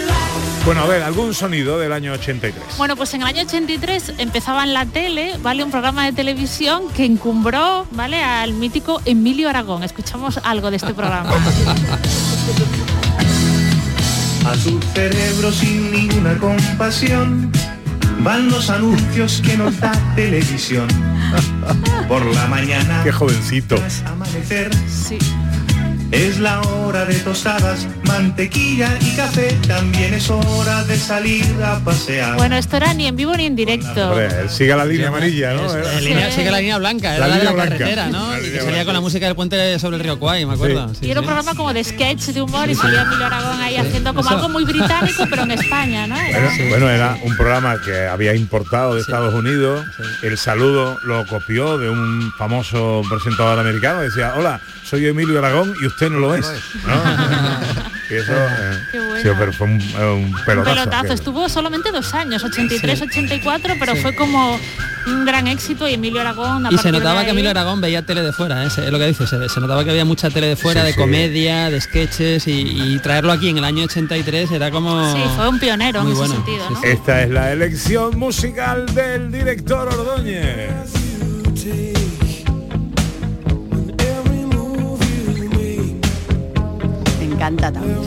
[0.65, 2.77] Bueno, a ver, algún sonido del año 83.
[2.77, 5.65] Bueno, pues en el año 83 empezaba en la tele, ¿vale?
[5.65, 8.23] Un programa de televisión que encumbró, ¿vale?
[8.23, 9.83] Al mítico Emilio Aragón.
[9.83, 11.31] Escuchamos algo de este programa.
[14.49, 17.53] A su cerebro sin ninguna compasión
[18.23, 20.89] van los anuncios que nos da televisión.
[22.09, 23.03] Por la mañana.
[23.05, 23.77] Qué jovencito.
[23.77, 24.71] tras amanecer.
[24.89, 25.19] Sí.
[26.11, 29.55] Es la hora de tostadas, mantequilla y café.
[29.67, 32.35] También es hora de salir a pasear.
[32.37, 34.09] Bueno, esto era ni en vivo ni en directo.
[34.13, 35.67] Hombre, siga la línea amarilla, ¿no?
[35.67, 37.77] Es- línea- sigue la línea blanca, era La la, de línea la blanca.
[37.79, 38.31] carretera, ¿no?
[38.33, 38.85] La Y que salía blanca.
[38.87, 40.95] con la música del puente sobre el río Kwai, me acuerdo.
[40.95, 43.77] Sí, Y era un programa como de sketch, de humor, y salía Emilio Aragón ahí
[43.77, 44.31] haciendo como Eso.
[44.37, 46.15] algo muy británico, pero en España, ¿no?
[46.17, 49.85] Bueno, bueno, era un programa que había importado de Estados Unidos.
[50.23, 54.01] El saludo lo copió de un famoso presentador americano.
[54.01, 56.47] Decía, hola, soy Emilio Aragón y usted no lo es.
[56.47, 56.51] ¿no?
[58.11, 59.17] y eso, eh, Qué bueno.
[59.23, 61.13] Sí, pero fue un, un Un pelotazo.
[61.13, 64.59] Estuvo solamente dos años, 83, 84, pero fue como
[65.07, 66.67] un gran éxito y Emilio Aragón.
[66.67, 68.67] a Y se notaba que ahí- Emilio Aragón veía tele de fuera, ¿eh?
[68.69, 70.93] Es lo que dice, se, se notaba que había mucha tele de fuera, Sí, de
[70.93, 70.99] sí.
[70.99, 75.13] comedia, de sketches y, y traerlo aquí en el año 83 era como...
[75.15, 76.83] Sí, fue un pionero Muy en bueno, ese sentido, ¿no?
[76.85, 80.71] Esta es la elección musical del director Ordóñez.
[87.39, 87.99] Encanta también.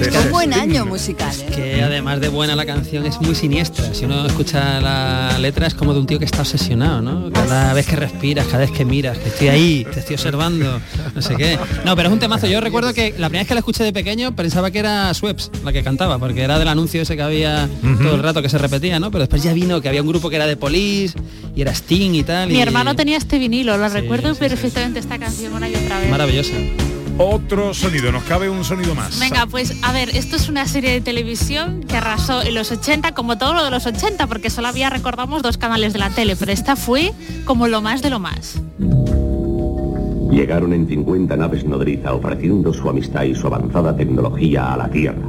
[0.00, 0.60] Este es buen Sting.
[0.62, 1.46] año musical, ¿eh?
[1.54, 3.94] Que además de buena la canción es muy siniestra.
[3.94, 7.30] Si uno escucha la letra es como de un tío que está obsesionado, ¿no?
[7.32, 10.80] Cada vez que respiras, cada vez que miras, que estoy ahí, te estoy observando,
[11.14, 11.58] no sé qué.
[11.86, 12.46] No, pero es un temazo.
[12.46, 15.50] Yo recuerdo que la primera vez que la escuché de pequeño pensaba que era Sweps
[15.64, 17.66] la que cantaba, porque era del anuncio ese que había
[18.02, 19.10] todo el rato que se repetía, ¿no?
[19.10, 21.16] Pero después ya vino que había un grupo que era de Police
[21.54, 22.50] y era Sting y tal.
[22.50, 26.00] Mi y- hermano tenía este vinilo, lo recuerdo sí, perfectamente esta canción una y otra
[26.00, 26.10] vez.
[26.10, 26.52] Maravillosa.
[27.18, 29.18] Otro sonido, nos cabe un sonido más.
[29.18, 33.12] Venga, pues a ver, esto es una serie de televisión que arrasó en los 80,
[33.12, 36.36] como todo lo de los 80, porque solo había, recordamos, dos canales de la tele,
[36.36, 37.14] pero esta fue
[37.46, 38.60] como lo más de lo más.
[40.30, 45.26] Llegaron en 50 naves nodriza ofreciendo su amistad y su avanzada tecnología a la Tierra.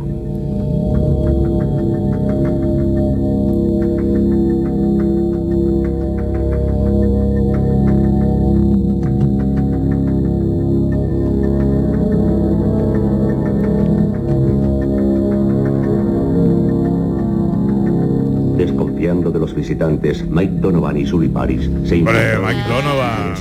[19.78, 23.36] Visitantes, Mike Donovan y Sully Paris se Hombre, Mike Donovan.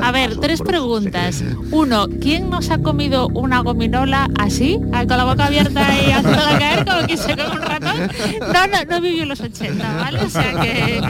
[0.00, 1.44] A ver, tres preguntas.
[1.70, 6.84] Uno, ¿quién nos ha comido una gominola así, con la boca abierta y haciéndola caer
[6.84, 8.10] como que se come un ratón?
[8.52, 10.18] No, no, no vivió en los 80, ¿vale?
[10.24, 11.00] O sea que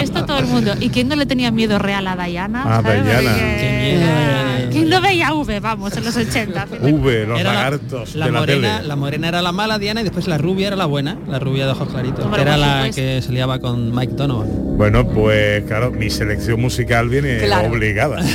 [0.00, 0.74] esto todo el mundo.
[0.78, 2.62] ¿Y quién no le tenía miedo real a Diana?
[2.64, 2.82] Ah.
[2.82, 3.30] Diana.
[3.32, 6.66] Porque- ¿Quién no veía V, vamos, en los 80?
[6.82, 8.88] V, los Era lagartos La de la morena, tele.
[8.88, 11.66] la morena era la mala Diana y después la rubia era la buena, la rubia
[11.66, 14.48] de ojos claritos, que era la que se liaba con Mike Donovan.
[14.76, 17.68] Bueno, pues claro, mi selección musical viene Claro.
[17.68, 18.20] obligada.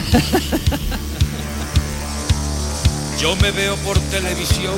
[3.19, 4.73] Yo me veo por televisión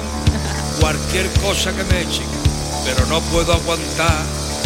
[0.79, 2.27] cualquier cosa que me echen,
[2.85, 4.23] pero no puedo aguantar,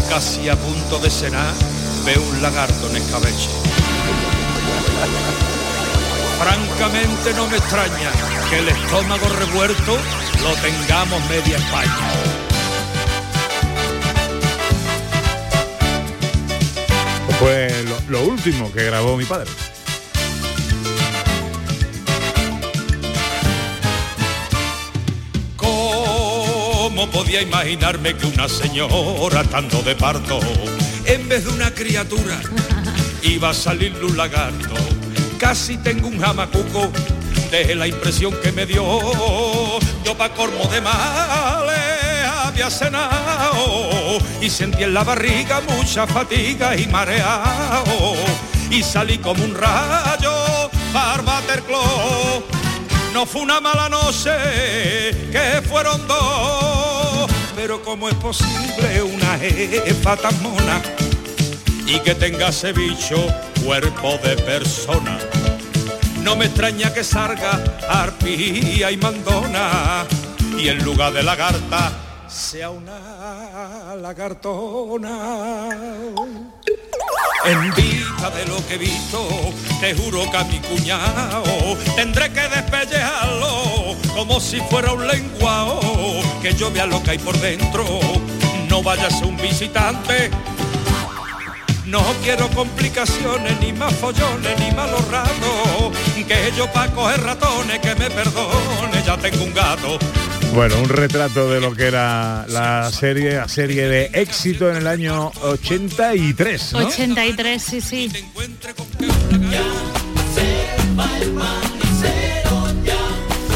[0.09, 1.53] casi a punto de cenar,
[2.05, 3.49] veo un lagarto en escabeche.
[6.39, 8.11] Francamente no me extraña
[8.49, 9.97] que el estómago revuelto
[10.41, 11.97] lo tengamos media España.
[17.39, 19.49] Fue lo, lo último que grabó mi padre.
[25.57, 30.39] ¿Cómo podía imaginarme que una señora estando de parto,
[31.05, 32.39] en vez de una criatura,
[33.23, 34.98] iba a salirle un lagarto?
[35.39, 36.91] Casi tengo un jamacuco
[37.49, 38.83] de la impresión que me dio.
[40.03, 41.79] Yo pa' colmo de males
[42.43, 48.15] había cenado y sentí en la barriga mucha fatiga y mareado.
[48.69, 52.43] Y salí como un rayo para Waterclaw.
[53.13, 54.31] No fue una mala noche,
[55.31, 57.31] que fueron dos.
[57.55, 60.81] Pero ¿cómo es posible una jefa tan mona
[61.85, 63.25] y que tenga ese bicho
[63.63, 65.17] cuerpo de persona?
[66.23, 70.05] No me extraña que salga arpía y mandona
[70.57, 71.91] y en lugar de lagarta
[72.29, 75.69] sea una lagartona.
[77.45, 79.27] En vista de lo que he visto,
[79.79, 81.43] te juro que a mi cuñado
[81.95, 85.79] tendré que despellejarlo como si fuera un lenguao,
[86.41, 87.85] que yo vea lo que hay por dentro,
[88.69, 90.29] no vaya a ser un visitante.
[91.89, 97.95] No quiero complicaciones, ni más follones, ni malos ratos, que yo pa' coger ratones, que
[97.95, 99.97] me perdone, ya tengo un gato.
[100.53, 104.85] Bueno, un retrato de lo que era la serie, la serie de éxito en el
[104.85, 106.79] año 83, ¿no?
[106.87, 108.11] 83, sí, sí.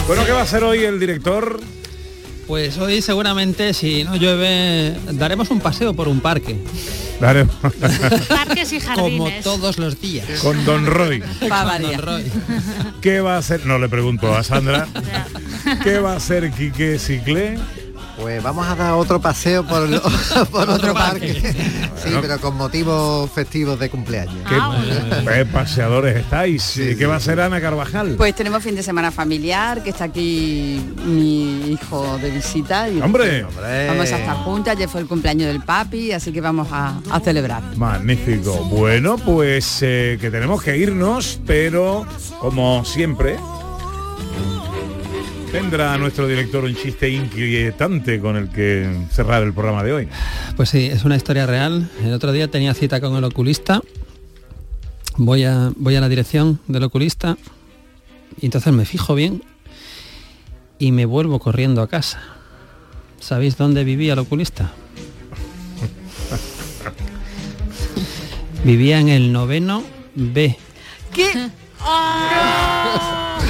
[0.07, 1.61] Bueno, ¿qué va a hacer hoy el director?
[2.47, 6.57] Pues hoy seguramente si no llueve daremos un paseo por un parque.
[7.23, 7.45] Daré-
[8.27, 8.95] Parques y jardines.
[9.45, 10.27] Como todos los días.
[10.41, 11.21] Con Don Roy.
[11.21, 12.03] Con Don variar.
[12.03, 12.25] Roy.
[13.01, 13.65] ¿Qué va a hacer?
[13.65, 14.87] No le pregunto a Sandra.
[15.83, 17.57] ¿Qué va a hacer Quique Ciclé?
[18.17, 20.01] Pues vamos a dar otro paseo por, lo-
[20.51, 21.53] por otro parque.
[22.03, 22.21] Sí, Bueno.
[22.27, 24.35] pero con motivos festivos de cumpleaños.
[24.49, 26.75] ¿Qué eh, paseadores estáis?
[26.75, 28.15] ¿Y ¿Qué va a hacer Ana Carvajal?
[28.17, 32.89] Pues tenemos fin de semana familiar, que está aquí mi hijo de visita.
[32.89, 33.43] Y ¡Hombre!
[33.43, 37.19] Vamos a estar juntas, ya fue el cumpleaños del papi, así que vamos a, a
[37.21, 37.63] celebrar.
[37.77, 38.53] Magnífico.
[38.65, 42.05] Bueno, pues eh, que tenemos que irnos, pero
[42.41, 43.37] como siempre,
[45.53, 50.07] Tendrá nuestro director un chiste inquietante con el que cerrar el programa de hoy.
[50.55, 51.91] Pues sí, es una historia real.
[52.03, 53.79] El otro día tenía cita con el oculista.
[55.17, 57.37] Voy a, voy a la dirección del oculista
[58.41, 59.43] y entonces me fijo bien
[60.79, 62.19] y me vuelvo corriendo a casa.
[63.19, 64.71] ¿Sabéis dónde vivía el oculista?
[68.63, 69.83] Vivía en el noveno
[70.15, 70.57] B.
[71.13, 71.51] ¿Qué?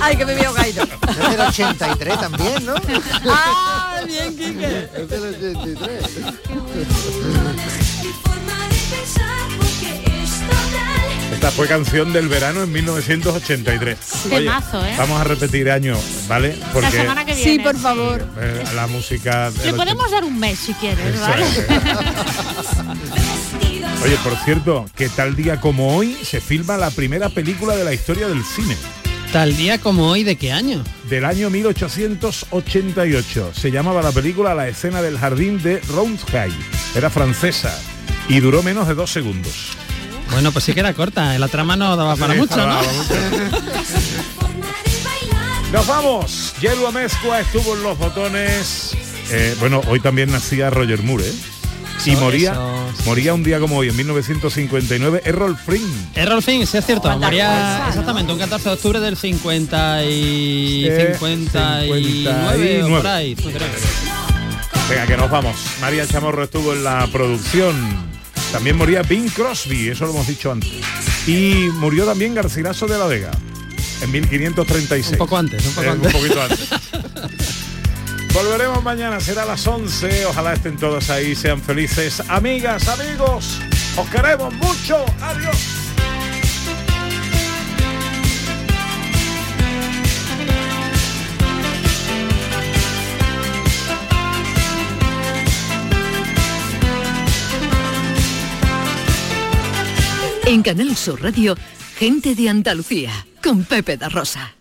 [0.00, 0.82] Ay, que me veo caído.
[0.84, 2.74] Es del 83 también, ¿no?
[3.28, 4.88] Ah, bien, Quique.
[4.96, 6.04] Es del 83.
[11.32, 13.98] Esta fue canción del verano en 1983.
[14.28, 14.94] Temazo, ¿eh?
[14.98, 15.96] Vamos a repetir año,
[16.28, 16.54] ¿vale?
[16.74, 17.50] La semana que viene.
[17.52, 18.26] Sí, por favor.
[18.38, 19.50] eh, la música...
[19.64, 21.44] Le podemos dar un mes si quieres, Eso ¿vale?
[21.46, 21.58] es.
[24.04, 27.94] Oye, por cierto, que tal día como hoy se filma la primera película de la
[27.94, 28.76] historia del cine.
[29.32, 30.82] Tal día como hoy, ¿de qué año?
[31.08, 33.52] Del año 1888.
[33.54, 36.50] Se llamaba la película La escena del jardín de Roundhay.
[36.96, 37.78] Era francesa
[38.28, 39.68] y duró menos de dos segundos.
[40.32, 41.38] Bueno, pues sí que era corta.
[41.38, 42.80] La trama no daba para Sí, mucho, ¿no?
[45.72, 46.54] Nos vamos.
[46.60, 48.96] Yelu Amezcua estuvo en los botones.
[49.30, 51.32] Eh, bueno, hoy también nacía Roger Moore, ¿eh?
[52.06, 52.54] Y moría,
[53.04, 56.08] moría un día como hoy, en 1959, Errol Flynn.
[56.14, 57.10] Errol Finn, sí es cierto.
[57.18, 63.36] Moría cosa, exactamente un 14 de octubre del 50 y Eh, 59 o por ahí.
[64.88, 65.54] Venga, que nos vamos.
[65.80, 67.76] María Chamorro estuvo en la producción.
[68.50, 70.70] También moría Bing Crosby, eso lo hemos dicho antes.
[71.26, 73.30] Y murió también Garcilaso de la Vega,
[74.00, 75.12] en 1536.
[75.12, 76.14] Un poco antes, un poco Eh, antes.
[76.14, 76.68] un poquito antes.
[78.32, 80.26] Volveremos mañana, será a las 11.
[80.26, 82.22] Ojalá estén todos ahí, sean felices.
[82.28, 83.60] Amigas, amigos,
[83.96, 85.04] os queremos mucho.
[85.20, 85.80] Adiós.
[100.46, 101.56] En Canal Sur Radio,
[101.96, 103.12] gente de Andalucía,
[103.42, 104.59] con Pepe da Rosa.